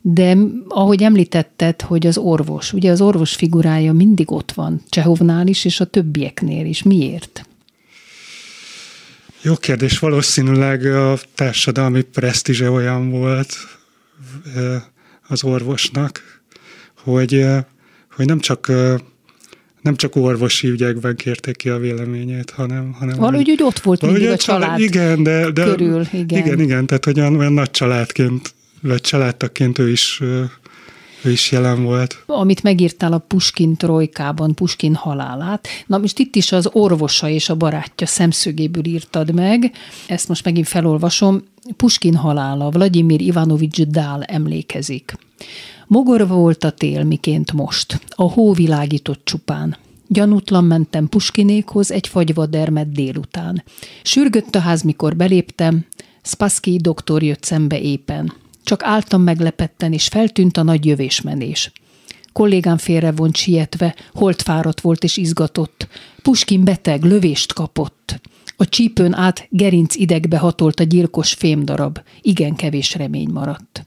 De 0.00 0.36
ahogy 0.68 1.02
említetted, 1.02 1.82
hogy 1.82 2.06
az 2.06 2.18
orvos, 2.18 2.72
ugye 2.72 2.90
az 2.90 3.00
orvos 3.00 3.34
figurája 3.34 3.92
mindig 3.92 4.30
ott 4.30 4.52
van, 4.52 4.82
Csehovnál 4.88 5.46
is, 5.46 5.64
és 5.64 5.80
a 5.80 5.84
többieknél 5.84 6.66
is. 6.66 6.82
Miért? 6.82 7.44
Jó 9.42 9.56
kérdés, 9.56 9.98
valószínűleg 9.98 10.84
a 10.84 11.18
társadalmi 11.34 12.02
presztízse 12.02 12.70
olyan 12.70 13.10
volt 13.10 13.54
az 15.28 15.44
orvosnak, 15.44 16.42
hogy, 17.02 17.46
hogy 18.10 18.26
nem 18.26 18.40
csak 18.40 18.72
nem 19.80 19.96
csak 19.96 20.16
orvosi 20.16 20.68
ügyekben 20.68 21.16
kérték 21.16 21.56
ki 21.56 21.68
a 21.68 21.78
véleményét, 21.78 22.50
hanem... 22.50 22.92
hanem 22.98 23.18
Valahogy 23.18 23.50
úgy 23.50 23.62
ott 23.62 23.78
volt 23.78 24.02
mindig 24.02 24.28
a 24.28 24.36
család 24.36 24.80
igen, 24.80 25.22
de, 25.22 25.50
de, 25.50 25.64
körül, 25.64 26.06
igen. 26.12 26.38
igen, 26.38 26.60
igen, 26.60 26.86
tehát 26.86 27.06
olyan, 27.06 27.36
olyan 27.36 27.52
nagy 27.52 27.70
családként, 27.70 28.54
vagy 28.82 29.00
családtagként 29.00 29.78
ő 29.78 29.90
is, 29.90 30.20
ő 31.22 31.30
is 31.30 31.52
jelen 31.52 31.82
volt. 31.82 32.22
amit 32.26 32.62
megírtál 32.62 33.12
a 33.12 33.18
Puskin 33.18 33.76
trojkában, 33.76 34.54
Puskin 34.54 34.94
halálát. 34.94 35.68
Na 35.86 35.98
most 35.98 36.18
itt 36.18 36.36
is 36.36 36.52
az 36.52 36.68
orvosa 36.72 37.28
és 37.28 37.48
a 37.48 37.54
barátja 37.54 38.06
szemszögéből 38.06 38.84
írtad 38.84 39.34
meg. 39.34 39.72
Ezt 40.06 40.28
most 40.28 40.44
megint 40.44 40.68
felolvasom. 40.68 41.42
Puskin 41.76 42.14
halála, 42.14 42.70
Vladimir 42.70 43.20
Ivanovics 43.20 43.82
Dál 43.82 44.22
emlékezik. 44.22 45.14
Mogorva 45.90 46.34
volt 46.34 46.64
a 46.64 46.70
tél, 46.70 47.04
miként 47.04 47.52
most. 47.52 48.00
A 48.08 48.22
hó 48.22 48.52
világított 48.52 49.24
csupán. 49.24 49.76
Gyanútlan 50.06 50.64
mentem 50.64 51.08
Puskinékhoz 51.08 51.90
egy 51.90 52.06
fagyvadermet 52.06 52.92
délután. 52.92 53.62
Sürgött 54.02 54.54
a 54.54 54.58
ház, 54.58 54.82
mikor 54.82 55.16
beléptem, 55.16 55.84
Spassky 56.22 56.76
doktor 56.76 57.22
jött 57.22 57.44
szembe 57.44 57.80
éppen. 57.80 58.32
Csak 58.64 58.82
álltam 58.82 59.22
meglepetten, 59.22 59.92
és 59.92 60.06
feltűnt 60.08 60.56
a 60.56 60.62
nagy 60.62 60.84
jövésmenés. 60.84 61.72
Kollégám 62.32 62.78
félrevont 62.78 63.36
sietve, 63.36 63.94
holtfáradt 64.12 64.80
volt 64.80 65.04
és 65.04 65.16
izgatott. 65.16 65.88
Puskin 66.22 66.64
beteg, 66.64 67.04
lövést 67.04 67.52
kapott. 67.52 68.20
A 68.56 68.68
csípőn 68.68 69.14
át 69.14 69.46
gerinc 69.48 69.94
idegbe 69.94 70.38
hatolt 70.38 70.80
a 70.80 70.84
gyilkos 70.84 71.32
fémdarab. 71.32 72.00
Igen 72.20 72.54
kevés 72.54 72.94
remény 72.94 73.30
maradt. 73.30 73.86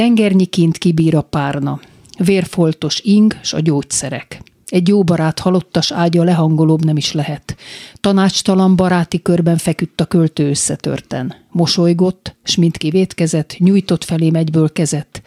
Tengernyi 0.00 0.44
kint 0.44 0.78
kibír 0.78 1.16
a 1.16 1.22
párna. 1.22 1.80
Vérfoltos 2.18 3.00
ing 3.00 3.38
s 3.42 3.52
a 3.52 3.60
gyógyszerek. 3.60 4.42
Egy 4.66 4.88
jó 4.88 5.02
barát 5.02 5.38
halottas 5.38 5.92
ágya 5.92 6.24
lehangolóbb 6.24 6.84
nem 6.84 6.96
is 6.96 7.12
lehet. 7.12 7.56
Tanácstalan 7.94 8.76
baráti 8.76 9.22
körben 9.22 9.56
feküdt 9.56 10.00
a 10.00 10.04
költő 10.04 10.48
összetörten. 10.48 11.34
Mosolygott, 11.50 12.36
s 12.44 12.56
mindki 12.56 12.90
vétkezett, 12.90 13.56
nyújtott 13.58 14.04
felém 14.04 14.34
egyből 14.34 14.72
kezet. 14.72 15.22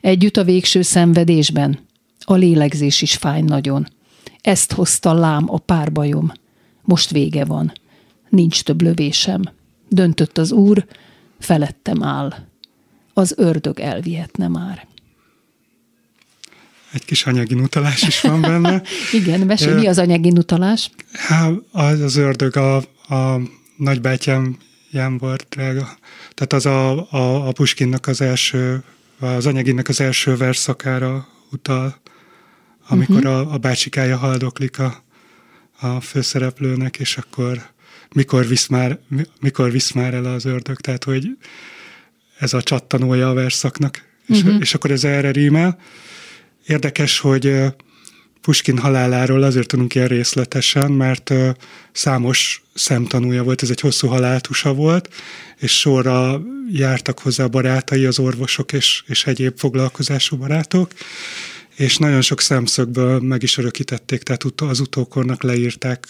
Együtt 0.00 0.36
a 0.36 0.44
végső 0.44 0.82
szenvedésben. 0.82 1.78
A 2.20 2.34
lélegzés 2.34 3.02
is 3.02 3.14
fáj 3.14 3.40
nagyon. 3.40 3.86
Ezt 4.40 4.72
hozta 4.72 5.12
lám 5.12 5.44
a 5.48 5.58
párbajom. 5.58 6.32
Most 6.82 7.10
vége 7.10 7.44
van. 7.44 7.72
Nincs 8.28 8.62
több 8.62 8.82
lövésem. 8.82 9.42
Döntött 9.88 10.38
az 10.38 10.52
úr, 10.52 10.86
felettem 11.38 12.02
áll. 12.02 12.34
Az 13.18 13.34
ördög 13.36 13.80
elvihetne 13.80 14.48
már. 14.48 14.86
Egy 16.92 17.04
kis 17.04 17.26
anyagi 17.26 17.54
utalás 17.54 18.02
is 18.02 18.20
van 18.20 18.40
benne. 18.40 18.82
Igen, 19.12 19.40
mesélj, 19.40 19.74
mi 19.74 19.86
az 19.86 19.98
anyagi 19.98 20.30
utalás? 20.30 20.90
Hát 21.12 21.52
az, 21.72 22.00
az 22.00 22.16
ördög 22.16 22.56
a, 22.56 22.76
a 23.14 23.40
nagybátyám 23.76 24.56
Ján 24.90 25.18
volt 25.18 25.46
drága. 25.48 25.98
Tehát 26.34 26.52
az 26.52 26.66
a, 26.66 27.10
a, 27.10 27.48
a 27.48 27.52
Puskinnak 27.52 28.06
az 28.06 28.20
első, 28.20 28.82
az 29.18 29.46
anyaginnak 29.46 29.88
az 29.88 30.00
első 30.00 30.36
verszakára 30.36 31.28
utal, 31.50 31.96
amikor 32.88 33.16
uh-huh. 33.16 33.50
a, 33.50 33.52
a 33.52 33.58
bácsikája 33.58 34.16
haldoklik 34.16 34.78
a, 34.78 35.02
a 35.80 36.00
főszereplőnek, 36.00 36.98
és 36.98 37.16
akkor 37.16 37.70
mikor 38.14 38.46
visz, 38.46 38.66
már, 38.66 38.98
mikor 39.40 39.70
visz 39.70 39.92
már 39.92 40.14
el 40.14 40.24
az 40.24 40.44
ördög, 40.44 40.80
tehát 40.80 41.04
hogy 41.04 41.36
ez 42.38 42.52
a 42.52 42.62
csattanója 42.62 43.28
a 43.28 43.34
verszaknak, 43.34 44.04
és, 44.26 44.42
uh-huh. 44.42 44.60
és 44.60 44.74
akkor 44.74 44.90
ez 44.90 45.04
erre 45.04 45.30
rímel. 45.30 45.78
Érdekes, 46.66 47.18
hogy 47.18 47.54
Puskin 48.40 48.78
haláláról 48.78 49.42
azért 49.42 49.66
tudunk 49.66 49.94
ilyen 49.94 50.08
részletesen, 50.08 50.92
mert 50.92 51.32
számos 51.92 52.62
szemtanúja 52.74 53.42
volt, 53.42 53.62
ez 53.62 53.70
egy 53.70 53.80
hosszú 53.80 54.08
haláltusa 54.08 54.74
volt, 54.74 55.08
és 55.56 55.78
sorra 55.78 56.42
jártak 56.72 57.18
hozzá 57.18 57.46
barátai, 57.46 58.04
az 58.04 58.18
orvosok 58.18 58.72
és, 58.72 59.02
és 59.06 59.26
egyéb 59.26 59.58
foglalkozású 59.58 60.36
barátok, 60.36 60.90
és 61.76 61.96
nagyon 61.96 62.20
sok 62.20 62.40
szemszögből 62.40 63.20
meg 63.20 63.42
is 63.42 63.58
örökítették, 63.58 64.22
tehát 64.22 64.44
az 64.56 64.80
utókornak 64.80 65.42
leírták, 65.42 66.08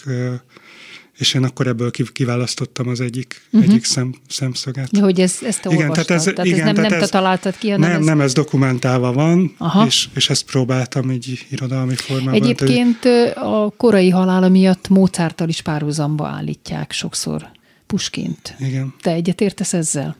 és 1.17 1.33
én 1.33 1.43
akkor 1.43 1.67
ebből 1.67 1.91
kiválasztottam 2.13 2.87
az 2.87 3.01
egyik, 3.01 3.41
uh-huh. 3.51 3.69
egyik 3.69 3.83
szem, 3.83 4.13
szemszöget. 4.27 4.89
Ja, 4.91 5.03
hogy 5.03 5.21
ez, 5.21 5.37
ezt 5.41 5.61
te 5.61 5.69
igen, 5.69 5.91
tehát 5.91 6.09
ez, 6.09 6.23
tehát 6.23 6.45
igen, 6.45 6.59
ez 6.59 6.65
nem, 6.65 6.75
tehát 6.75 6.89
nem 6.89 6.99
ez, 7.01 7.09
te 7.09 7.17
találtad 7.17 7.57
ki, 7.57 7.69
hanem 7.69 7.89
nem, 7.89 7.99
ez... 7.99 8.05
nem, 8.05 8.21
ez 8.21 8.33
dokumentálva 8.33 9.13
van, 9.13 9.55
és, 9.85 10.07
és 10.15 10.29
ezt 10.29 10.43
próbáltam 10.43 11.11
így 11.11 11.45
irodalmi 11.49 11.95
formában. 11.95 12.33
Egyébként 12.33 12.99
tehát, 12.99 13.37
a 13.37 13.73
korai 13.77 14.09
halála 14.09 14.49
miatt 14.49 14.89
Mozarttal 14.89 15.49
is 15.49 15.61
párhuzamba 15.61 16.27
állítják 16.27 16.91
sokszor 16.91 17.55
Puskint. 17.87 18.55
Igen. 18.59 18.93
Te 19.01 19.11
egyetértesz 19.11 19.73
ezzel? 19.73 20.15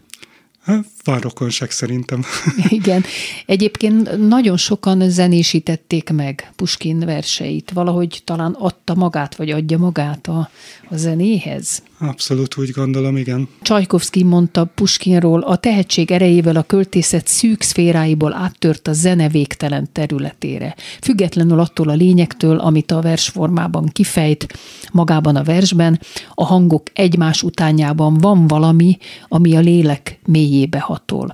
Van 1.04 1.20
rokonság 1.20 1.72
szerintem. 1.72 2.24
Igen. 2.70 3.04
Egyébként 3.46 4.28
nagyon 4.28 4.58
sokan 4.58 5.10
zenésítették 5.10 6.10
meg 6.10 6.52
Puskin 6.56 7.00
verseit. 7.00 7.72
Valahogy 7.72 8.22
talán 8.24 8.54
adta 8.54 8.96
magát, 8.96 9.36
vagy 9.36 9.50
adja 9.50 9.78
magát 9.78 10.28
a, 10.28 10.50
a 10.90 10.96
zenéhez. 10.96 11.82
Abszolút 12.00 12.58
úgy 12.58 12.72
gondolom, 12.72 13.18
igen. 13.18 13.48
Csajkovszki 13.62 14.24
mondta 14.24 14.66
Puskinról, 14.66 15.42
a 15.42 15.56
tehetség 15.56 16.12
erejével 16.12 16.56
a 16.56 16.64
költészet 16.64 17.28
szűk 17.28 17.62
szféráiból 17.62 18.34
áttört 18.34 18.88
a 18.88 18.94
zene 18.94 19.30
végtelen 19.30 19.90
területére. 19.92 20.76
Függetlenül 21.02 21.60
attól 21.60 21.90
a 21.90 21.94
lényektől, 21.94 22.58
amit 22.58 22.92
a 22.92 23.02
versformában 23.02 23.86
kifejt, 23.86 24.60
magában 24.92 25.36
a 25.36 25.44
versben, 25.44 26.00
a 26.34 26.46
hangok 26.46 26.84
egymás 26.94 27.44
utányában 27.44 28.14
van 28.14 28.48
valami, 28.48 28.98
ami 29.28 29.56
a 29.56 29.60
lélek 29.60 30.20
mélyébe 30.26 30.80
hatol. 30.80 31.34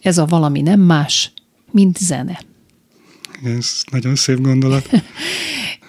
Ez 0.00 0.18
a 0.18 0.26
valami 0.26 0.60
nem 0.60 0.80
más, 0.80 1.32
mint 1.70 1.96
zene. 1.96 2.40
Ez 3.44 3.82
nagyon 3.90 4.14
szép 4.14 4.40
gondolat. 4.40 4.90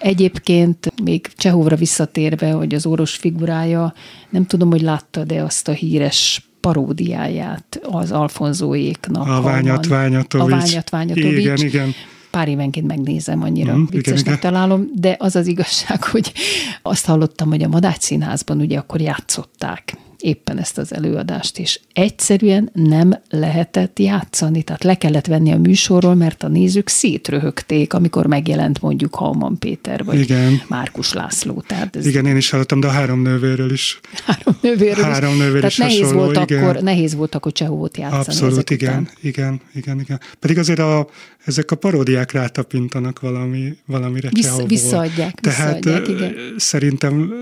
Egyébként 0.04 0.92
még 1.02 1.26
Csehovra 1.36 1.76
visszatérve, 1.76 2.50
hogy 2.50 2.74
az 2.74 2.86
orvos 2.86 3.14
figurája, 3.14 3.94
nem 4.30 4.46
tudom, 4.46 4.70
hogy 4.70 4.80
látta, 4.80 5.24
de 5.24 5.42
azt 5.42 5.68
a 5.68 5.72
híres 5.72 6.48
paródiáját 6.60 7.80
az 7.82 8.12
Alfonzóéknak. 8.12 9.28
A 9.28 9.42
Ványat 9.42 9.86
Ványatovics. 9.86 10.52
A 10.52 10.56
Ványat 10.56 10.90
Ványatovics. 10.90 11.38
Igen, 11.38 11.56
igen. 11.56 11.92
Pár 12.30 12.48
évenként 12.48 12.86
megnézem, 12.86 13.42
annyira 13.42 13.76
mm, 13.76 13.84
viccesnek 13.90 14.20
igen, 14.20 14.38
igen. 14.38 14.52
találom, 14.52 14.90
de 14.94 15.16
az 15.18 15.36
az 15.36 15.46
igazság, 15.46 16.04
hogy 16.12 16.32
azt 16.82 17.06
hallottam, 17.06 17.48
hogy 17.48 17.62
a 17.62 17.68
Madács 17.68 18.02
Színházban 18.02 18.60
ugye 18.60 18.78
akkor 18.78 19.00
játszották 19.00 19.96
éppen 20.24 20.58
ezt 20.58 20.78
az 20.78 20.94
előadást, 20.94 21.58
és 21.58 21.80
egyszerűen 21.92 22.70
nem 22.72 23.20
lehetett 23.30 23.98
játszani, 23.98 24.62
tehát 24.62 24.84
le 24.84 24.94
kellett 24.94 25.26
venni 25.26 25.52
a 25.52 25.58
műsorról, 25.58 26.14
mert 26.14 26.42
a 26.42 26.48
nézők 26.48 26.88
szétröhögték, 26.88 27.92
amikor 27.92 28.26
megjelent 28.26 28.80
mondjuk 28.80 29.14
Halman 29.14 29.58
Péter, 29.58 30.04
vagy 30.04 30.20
Igen. 30.20 30.62
Márkus 30.68 31.12
László. 31.12 31.62
Tehát 31.66 31.96
ez 31.96 32.06
igen, 32.06 32.26
én 32.26 32.36
is 32.36 32.50
hallottam, 32.50 32.80
de 32.80 32.86
a 32.86 32.90
három 32.90 33.22
nővéről 33.22 33.72
is. 33.72 34.00
Három 34.26 34.56
nővéről 34.60 35.04
három 35.04 35.32
is. 35.32 35.38
Nővér 35.38 35.54
tehát 35.54 35.70
is 35.70 35.76
nehéz 35.76 36.00
hasonló, 36.00 36.22
volt, 36.22 36.50
igen. 36.50 36.64
akkor, 36.64 36.82
nehéz 36.82 37.14
volt 37.14 37.34
akkor 37.34 37.52
Csehovot 37.52 37.96
játszani. 37.96 38.24
Abszolút, 38.24 38.70
igen, 38.70 38.90
után. 38.90 39.08
igen, 39.20 39.60
igen, 39.74 40.00
igen. 40.00 40.20
Pedig 40.38 40.58
azért 40.58 40.78
a, 40.78 41.08
ezek 41.44 41.70
a 41.70 41.76
paródiák 41.76 42.32
rátapintanak 42.32 43.20
valami, 43.20 43.76
valamire 43.86 44.28
Vissz, 44.32 44.62
Visszaadják, 44.66 45.34
Tehát 45.34 45.74
visszaadják, 45.74 46.08
igen. 46.08 46.34
szerintem 46.56 47.32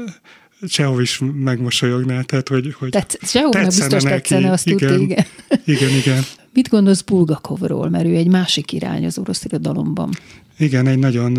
Csehov 0.68 1.00
is 1.00 1.20
megmosolyogná, 1.34 2.20
tehát 2.20 2.48
hogy, 2.48 2.74
hogy 2.78 2.90
Tetsz, 2.90 3.30
Csehovnak 3.30 3.64
biztos 3.64 4.02
neki. 4.02 4.14
tetszene, 4.14 4.50
azt 4.50 4.66
igen, 4.66 4.78
tudta, 4.78 5.02
igen. 5.02 5.26
Igen, 5.76 5.90
igen. 5.90 6.22
Mit 6.52 6.68
gondolsz 6.68 7.00
Bulgakovról, 7.00 7.88
mert 7.88 8.06
ő 8.06 8.14
egy 8.14 8.28
másik 8.28 8.72
irány 8.72 9.04
az 9.04 9.18
orosz 9.18 9.44
irodalomban? 9.44 10.10
Igen, 10.58 10.86
egy 10.86 10.98
nagyon 10.98 11.38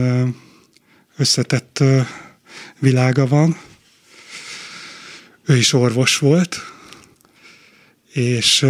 összetett 1.17 1.83
világa 2.79 3.27
van. 3.27 3.57
Ő 5.45 5.57
is 5.57 5.73
orvos 5.73 6.17
volt, 6.17 6.57
és 8.13 8.65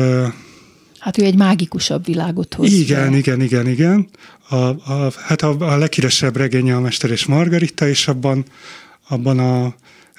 Hát 1.04 1.18
ő 1.18 1.24
egy 1.24 1.36
mágikusabb 1.36 2.06
világot 2.06 2.54
hoz. 2.54 2.72
Igen, 2.74 3.12
be. 3.12 3.18
igen, 3.18 3.42
igen, 3.42 3.68
igen. 3.68 4.10
A, 4.50 4.56
a, 4.56 5.12
hát 5.26 5.42
a, 5.42 5.56
a 5.60 5.78
leghíresebb 5.78 6.36
regénye 6.36 6.76
a 6.76 6.80
Mester 6.80 7.10
és 7.12 7.26
Margarita, 7.26 7.88
és 7.88 8.08
abban, 8.08 8.46
abban 9.08 9.40
a 9.40 9.76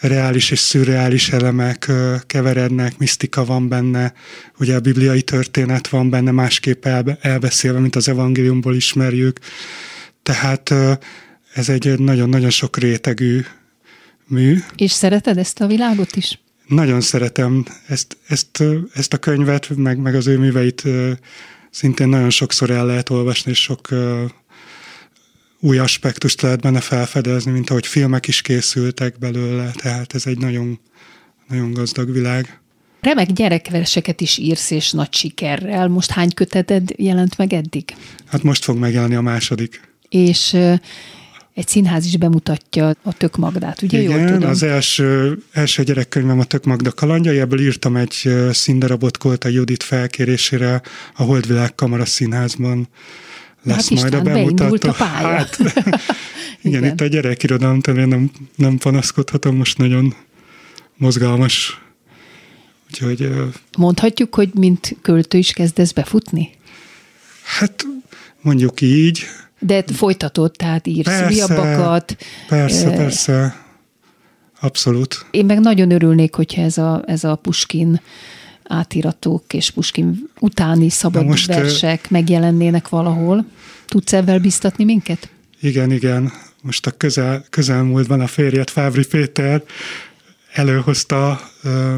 reális 0.08 0.50
és 0.50 0.58
szürreális 0.58 1.30
elemek 1.30 1.90
keverednek, 2.26 2.98
misztika 2.98 3.44
van 3.44 3.68
benne, 3.68 4.12
ugye 4.58 4.74
a 4.74 4.80
bibliai 4.80 5.22
történet 5.22 5.88
van 5.88 6.10
benne 6.10 6.30
másképp 6.30 6.84
elbe, 6.84 7.18
elbeszélve, 7.20 7.78
mint 7.78 7.96
az 7.96 8.08
evangéliumból 8.08 8.74
ismerjük. 8.74 9.38
Tehát 10.22 10.74
ez 11.54 11.68
egy 11.68 11.98
nagyon-nagyon 11.98 12.50
sok 12.50 12.76
rétegű 12.76 13.44
mű. 14.26 14.58
És 14.76 14.90
szereted 14.90 15.38
ezt 15.38 15.60
a 15.60 15.66
világot 15.66 16.16
is? 16.16 16.40
Nagyon 16.66 17.00
szeretem 17.00 17.64
ezt, 17.86 18.16
ezt, 18.28 18.62
ezt 18.94 19.12
a 19.12 19.18
könyvet, 19.18 19.76
meg, 19.76 19.98
meg 19.98 20.14
az 20.14 20.26
ő 20.26 20.38
műveit 20.38 20.82
szintén 21.70 22.08
nagyon 22.08 22.30
sokszor 22.30 22.70
el 22.70 22.86
lehet 22.86 23.10
olvasni, 23.10 23.50
és 23.50 23.62
sok 23.62 23.88
új 25.64 25.78
aspektust 25.78 26.40
lehet 26.40 26.60
benne 26.60 26.80
felfedezni, 26.80 27.52
mint 27.52 27.70
ahogy 27.70 27.86
filmek 27.86 28.28
is 28.28 28.40
készültek 28.40 29.18
belőle, 29.18 29.70
tehát 29.76 30.14
ez 30.14 30.26
egy 30.26 30.38
nagyon, 30.38 30.78
nagyon 31.48 31.72
gazdag 31.72 32.12
világ. 32.12 32.58
Remek 33.00 33.32
gyerekverseket 33.32 34.20
is 34.20 34.38
írsz, 34.38 34.70
és 34.70 34.90
nagy 34.90 35.14
sikerrel. 35.14 35.88
Most 35.88 36.10
hány 36.10 36.34
köteted 36.34 36.90
jelent 36.96 37.38
meg 37.38 37.52
eddig? 37.52 37.94
Hát 38.26 38.42
most 38.42 38.64
fog 38.64 38.78
megjelenni 38.78 39.14
a 39.14 39.20
második. 39.20 39.80
És 40.08 40.56
egy 41.54 41.68
színház 41.68 42.06
is 42.06 42.16
bemutatja 42.16 42.94
a 43.02 43.12
Tök 43.12 43.36
Magdát, 43.36 43.82
ugye? 43.82 44.00
Igen, 44.00 44.18
Jól 44.18 44.28
tudom? 44.28 44.50
az 44.50 44.62
első, 44.62 45.38
első 45.52 45.82
gyerekkönyvem 45.82 46.38
a 46.38 46.44
Tök 46.44 46.64
Magda 46.64 46.92
kalandja, 46.92 47.32
ebből 47.32 47.60
írtam 47.60 47.96
egy 47.96 48.28
színdarabot 48.50 49.16
Kolta 49.16 49.48
Judit 49.48 49.82
felkérésére 49.82 50.82
a 51.14 51.22
Holdvilág 51.22 51.74
Kamara 51.74 52.04
Színházban 52.04 52.88
lesz 53.64 53.88
hát 53.88 54.00
majd 54.00 54.14
a 54.14 54.20
bemutató. 54.20 54.88
A 54.88 54.92
pálya. 54.92 55.28
Hát, 55.28 55.58
igen, 55.64 56.00
igen, 56.62 56.84
itt 56.84 57.00
a 57.00 57.06
gyerekirodalom 57.06 57.80
terén 57.80 58.08
nem, 58.08 58.30
nem 58.56 58.78
panaszkodhatom, 58.78 59.56
most 59.56 59.78
nagyon 59.78 60.14
mozgalmas. 60.96 61.82
Úgyhogy, 62.90 63.30
Mondhatjuk, 63.78 64.34
hogy 64.34 64.50
mint 64.54 64.96
költő 65.02 65.38
is 65.38 65.52
kezdesz 65.52 65.92
befutni? 65.92 66.50
Hát 67.58 67.86
mondjuk 68.40 68.80
így. 68.80 69.22
De 69.58 69.84
folytatod, 69.92 70.52
tehát 70.52 70.86
írsz 70.86 71.08
persze, 71.08 71.32
újabbakat. 71.32 72.16
Persze, 72.48 72.90
persze. 72.90 73.62
Abszolút. 74.60 75.26
Én 75.30 75.44
meg 75.44 75.60
nagyon 75.60 75.90
örülnék, 75.90 76.34
hogyha 76.34 76.62
ez 76.62 76.78
a, 76.78 77.02
ez 77.06 77.24
a 77.24 77.34
Puskin 77.34 78.00
átiratok 78.62 79.52
és 79.52 79.70
Puskin 79.70 80.30
utáni 80.40 80.88
szabad 80.88 81.26
most, 81.26 81.46
versek 81.46 82.10
megjelennének 82.10 82.88
valahol. 82.88 83.44
Tudsz 83.86 84.12
ebben 84.12 84.40
biztatni 84.40 84.84
minket? 84.84 85.28
Igen, 85.60 85.92
igen. 85.92 86.32
Most 86.62 86.86
a 86.86 86.90
közel, 86.90 87.44
közelmúltban 87.50 88.20
a 88.20 88.26
férjet 88.26 88.70
Fábri 88.70 89.06
Péter 89.06 89.62
előhozta, 90.52 91.40
ö, 91.62 91.96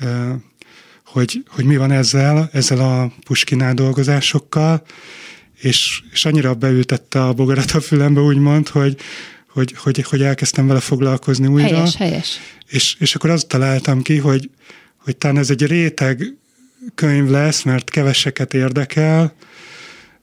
ö, 0.00 0.32
hogy, 1.04 1.42
hogy 1.48 1.64
mi 1.64 1.76
van 1.76 1.90
ezzel, 1.90 2.48
ezzel 2.52 2.78
a 2.78 3.12
Puskinál 3.24 3.74
dolgozásokkal, 3.74 4.82
és, 5.60 6.02
és 6.12 6.24
annyira 6.24 6.54
beültette 6.54 7.24
a 7.24 7.32
bogarat 7.32 7.70
a 7.70 7.80
fülembe, 7.80 8.20
úgymond, 8.20 8.68
hogy, 8.68 8.96
hogy, 9.48 9.74
hogy, 9.76 10.02
hogy 10.02 10.22
elkezdtem 10.22 10.66
vele 10.66 10.80
foglalkozni 10.80 11.46
újra. 11.46 11.74
Helyes, 11.74 11.96
helyes. 11.96 12.40
És, 12.66 12.96
és 12.98 13.14
akkor 13.14 13.30
azt 13.30 13.48
találtam 13.48 14.02
ki, 14.02 14.16
hogy, 14.16 14.50
hogy 14.96 15.16
talán 15.16 15.38
ez 15.38 15.50
egy 15.50 15.66
réteg 15.66 16.36
könyv 16.94 17.30
lesz, 17.30 17.62
mert 17.62 17.90
keveseket 17.90 18.54
érdekel, 18.54 19.34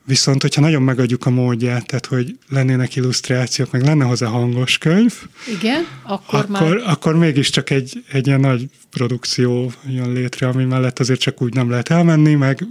viszont 0.06 0.41
hogyha 0.41 0.62
nagyon 0.62 0.82
megadjuk 0.82 1.26
a 1.26 1.30
módját, 1.30 1.86
tehát 1.86 2.06
hogy 2.06 2.38
lennének 2.49 2.95
illusztrációk, 2.95 3.72
meg 3.72 3.82
lenne 3.84 4.06
hozzá 4.06 4.28
hangos 4.28 4.78
könyv, 4.78 5.14
Igen, 5.60 5.88
akkor, 6.04 6.39
akkor, 6.39 6.49
már... 6.49 6.82
akkor 6.86 7.16
mégiscsak 7.16 7.70
egy, 7.70 8.04
egy 8.12 8.28
ilyen 8.28 8.39
nagy 8.39 8.70
produkció 8.89 9.72
jön 9.88 10.12
létre, 10.12 10.47
ami 10.47 10.64
mellett 10.64 10.99
azért 10.99 11.20
csak 11.20 11.41
úgy 11.41 11.54
nem 11.54 11.70
lehet 11.70 11.89
elmenni, 11.89 12.34
meg 12.34 12.68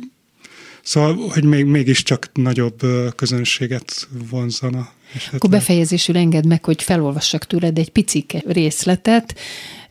Szóval, 0.83 1.16
hogy 1.28 1.45
még, 1.45 1.64
mégiscsak 1.64 2.30
nagyobb 2.33 2.80
közönséget 3.16 4.09
vonzana. 4.30 4.91
Esetleg. 5.14 5.35
Akkor 5.35 5.51
befejezésül 5.51 6.16
enged 6.16 6.47
meg, 6.47 6.64
hogy 6.64 6.83
felolvassak 6.83 7.47
tőled 7.47 7.78
egy 7.78 7.91
picike 7.91 8.43
részletet, 8.47 9.35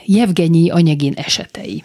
Jevgenyi 0.05 0.69
anyegin 0.69 1.13
esetei. 1.13 1.83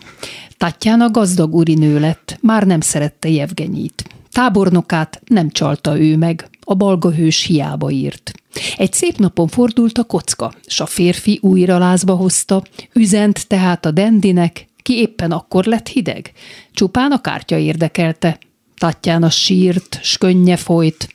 Tatjana 0.56 1.10
gazdag 1.10 1.54
urinő 1.54 2.00
lett, 2.00 2.38
már 2.40 2.66
nem 2.66 2.80
szerette 2.80 3.28
Jevgenyit. 3.28 4.04
Tábornokát 4.36 5.22
nem 5.26 5.50
csalta 5.50 6.00
ő 6.00 6.16
meg, 6.16 6.48
a 6.60 6.74
balga 6.74 7.10
hős 7.10 7.42
hiába 7.42 7.90
írt. 7.90 8.32
Egy 8.76 8.92
szép 8.92 9.16
napon 9.16 9.48
fordult 9.48 9.98
a 9.98 10.04
kocka, 10.04 10.52
s 10.66 10.80
a 10.80 10.86
férfi 10.86 11.38
újra 11.42 11.78
lázba 11.78 12.14
hozta, 12.14 12.62
üzent 12.92 13.46
tehát 13.46 13.84
a 13.86 13.90
dendinek, 13.90 14.66
ki 14.82 14.98
éppen 14.98 15.32
akkor 15.32 15.64
lett 15.64 15.88
hideg. 15.88 16.32
Csupán 16.72 17.12
a 17.12 17.20
kártya 17.20 17.58
érdekelte. 17.58 18.38
Tatjana 18.78 19.30
sírt, 19.30 19.98
s 20.02 20.18
könnye 20.18 20.56
folyt. 20.56 21.08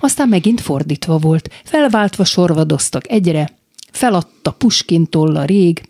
Aztán 0.00 0.28
megint 0.28 0.60
fordítva 0.60 1.18
volt, 1.18 1.50
felváltva 1.64 2.24
sorvadoztak 2.24 3.10
egyre, 3.10 3.50
feladta 3.92 4.50
Puskintól 4.50 5.36
a 5.36 5.44
rég, 5.44 5.82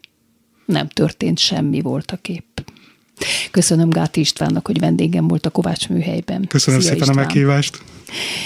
nem 0.64 0.88
történt 0.88 1.38
semmi 1.38 1.80
volt 1.80 2.10
a 2.10 2.16
kép. 2.16 2.44
Köszönöm 3.50 3.90
Gáti 3.90 4.20
Istvánnak, 4.20 4.66
hogy 4.66 4.78
vendégem 4.78 5.28
volt 5.28 5.46
a 5.46 5.50
Kovács 5.50 5.88
műhelyben. 5.88 6.46
Köszönöm 6.48 6.80
Szia 6.80 6.90
szépen 6.90 7.08
István. 7.08 7.24
a 7.24 7.26
meghívást. 7.26 7.82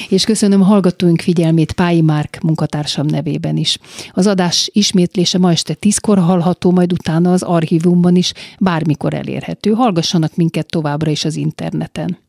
És 0.08 0.24
köszönöm 0.24 0.60
hallgatóink 0.60 1.20
figyelmét 1.20 1.72
Pályi 1.72 2.00
Márk 2.00 2.38
munkatársam 2.42 3.06
nevében 3.06 3.56
is. 3.56 3.78
Az 4.12 4.26
adás 4.26 4.70
ismétlése 4.72 5.38
ma 5.38 5.50
este 5.50 5.74
tízkor 5.74 6.18
hallható, 6.18 6.70
majd 6.70 6.92
utána 6.92 7.32
az 7.32 7.42
archívumban 7.42 8.16
is 8.16 8.32
bármikor 8.58 9.14
elérhető. 9.14 9.70
Hallgassanak 9.70 10.36
minket 10.36 10.66
továbbra 10.66 11.10
is 11.10 11.24
az 11.24 11.36
interneten. 11.36 12.23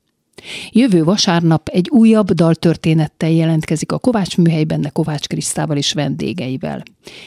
Jövő 0.71 1.03
vasárnap 1.03 1.67
egy 1.67 1.89
újabb 1.89 2.31
daltörténettel 2.31 3.29
jelentkezik 3.29 3.91
a 3.91 3.97
Kovács 3.97 4.38
műhelyben, 4.38 4.81
de 4.81 4.89
Kovács 4.89 5.27
Krisztával 5.27 5.77
és 5.77 5.93
vendégeivel. 5.93 6.83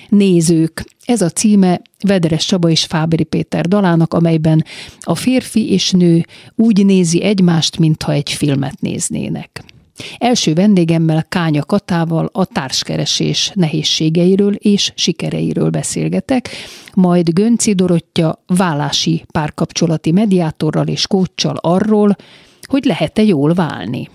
Nézők, 0.09 0.85
ez 1.05 1.23
a 1.23 1.31
címe 1.31 1.81
Vederes 2.07 2.45
Csaba 2.45 2.69
és 2.69 2.85
Fábri 2.85 3.25
Péter 3.25 3.67
dalának, 3.69 4.15
amelyben 4.15 4.65
a 5.01 5.15
férfi 5.15 5.73
és 5.73 5.91
nő 5.91 6.25
úgy 6.55 6.85
nézi 6.85 7.23
egymást, 7.23 7.79
mintha 7.79 8.13
egy 8.13 8.33
filmet 8.33 8.81
néznének. 8.81 9.65
Első 10.19 10.55
vendégemmel 10.55 11.25
Kánya 11.29 11.65
Katával 11.65 12.31
a 12.33 12.45
társkeresés 12.45 13.51
nehézségeiről 13.55 14.55
és 14.55 14.93
sikereiről 14.95 15.71
beszélgetek, 15.71 16.49
majd 16.95 17.31
Gönci 17.33 17.75
Dorottya 17.75 18.43
vállási 18.47 19.25
párkapcsolati 19.33 20.13
mediátorral 20.13 20.87
és 20.87 21.07
kóccsal 21.07 21.57
arról, 21.57 22.17
hogy 22.69 22.85
lehet-e 22.85 23.23
jól 23.23 23.55
válni. 23.55 24.09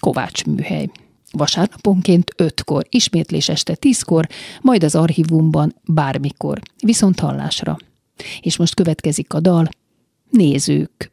Kovács 0.00 0.44
műhely. 0.44 0.90
Vasárnaponként 1.32 2.34
5-kor, 2.36 2.86
ismétlés 2.88 3.48
este 3.48 3.76
10-kor, 3.80 4.26
majd 4.60 4.84
az 4.84 4.94
archívumban 4.94 5.74
bármikor. 5.84 6.60
Viszont 6.82 7.20
hallásra. 7.20 7.76
És 8.40 8.56
most 8.56 8.74
következik 8.74 9.32
a 9.34 9.40
dal 9.40 9.68
Nézők. 10.30 11.12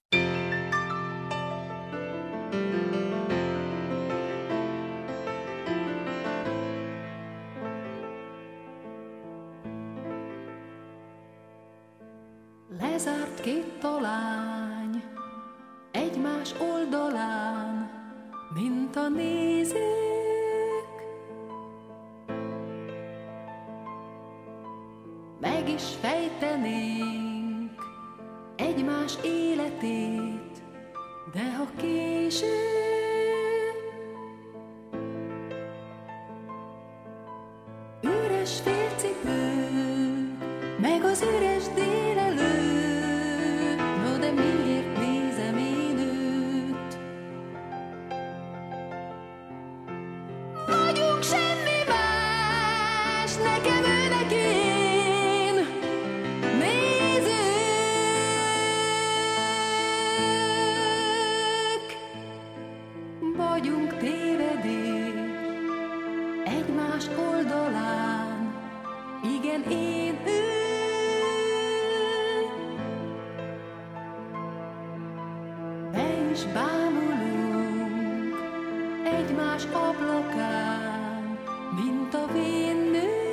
Egymás 79.35 79.63
ablakán, 79.73 81.39
mint 81.75 82.13
a 82.13 82.27
vén 82.33 82.77
nők. 82.91 83.24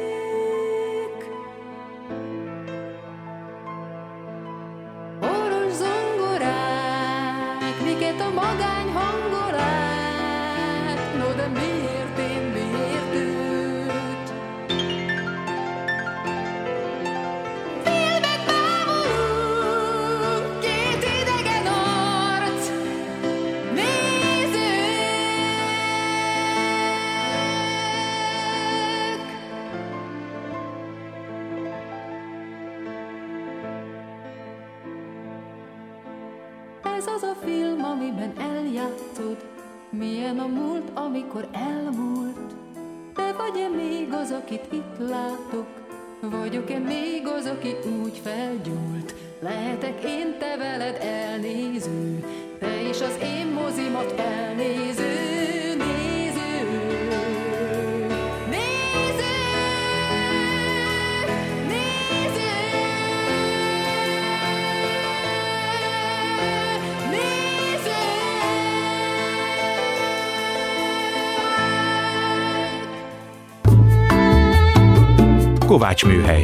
Kovács 75.83 76.05
műhely. 76.05 76.43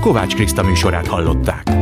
Kovács 0.00 0.34
Kriszta 0.34 0.62
műsorát 0.62 1.06
hallották. 1.06 1.77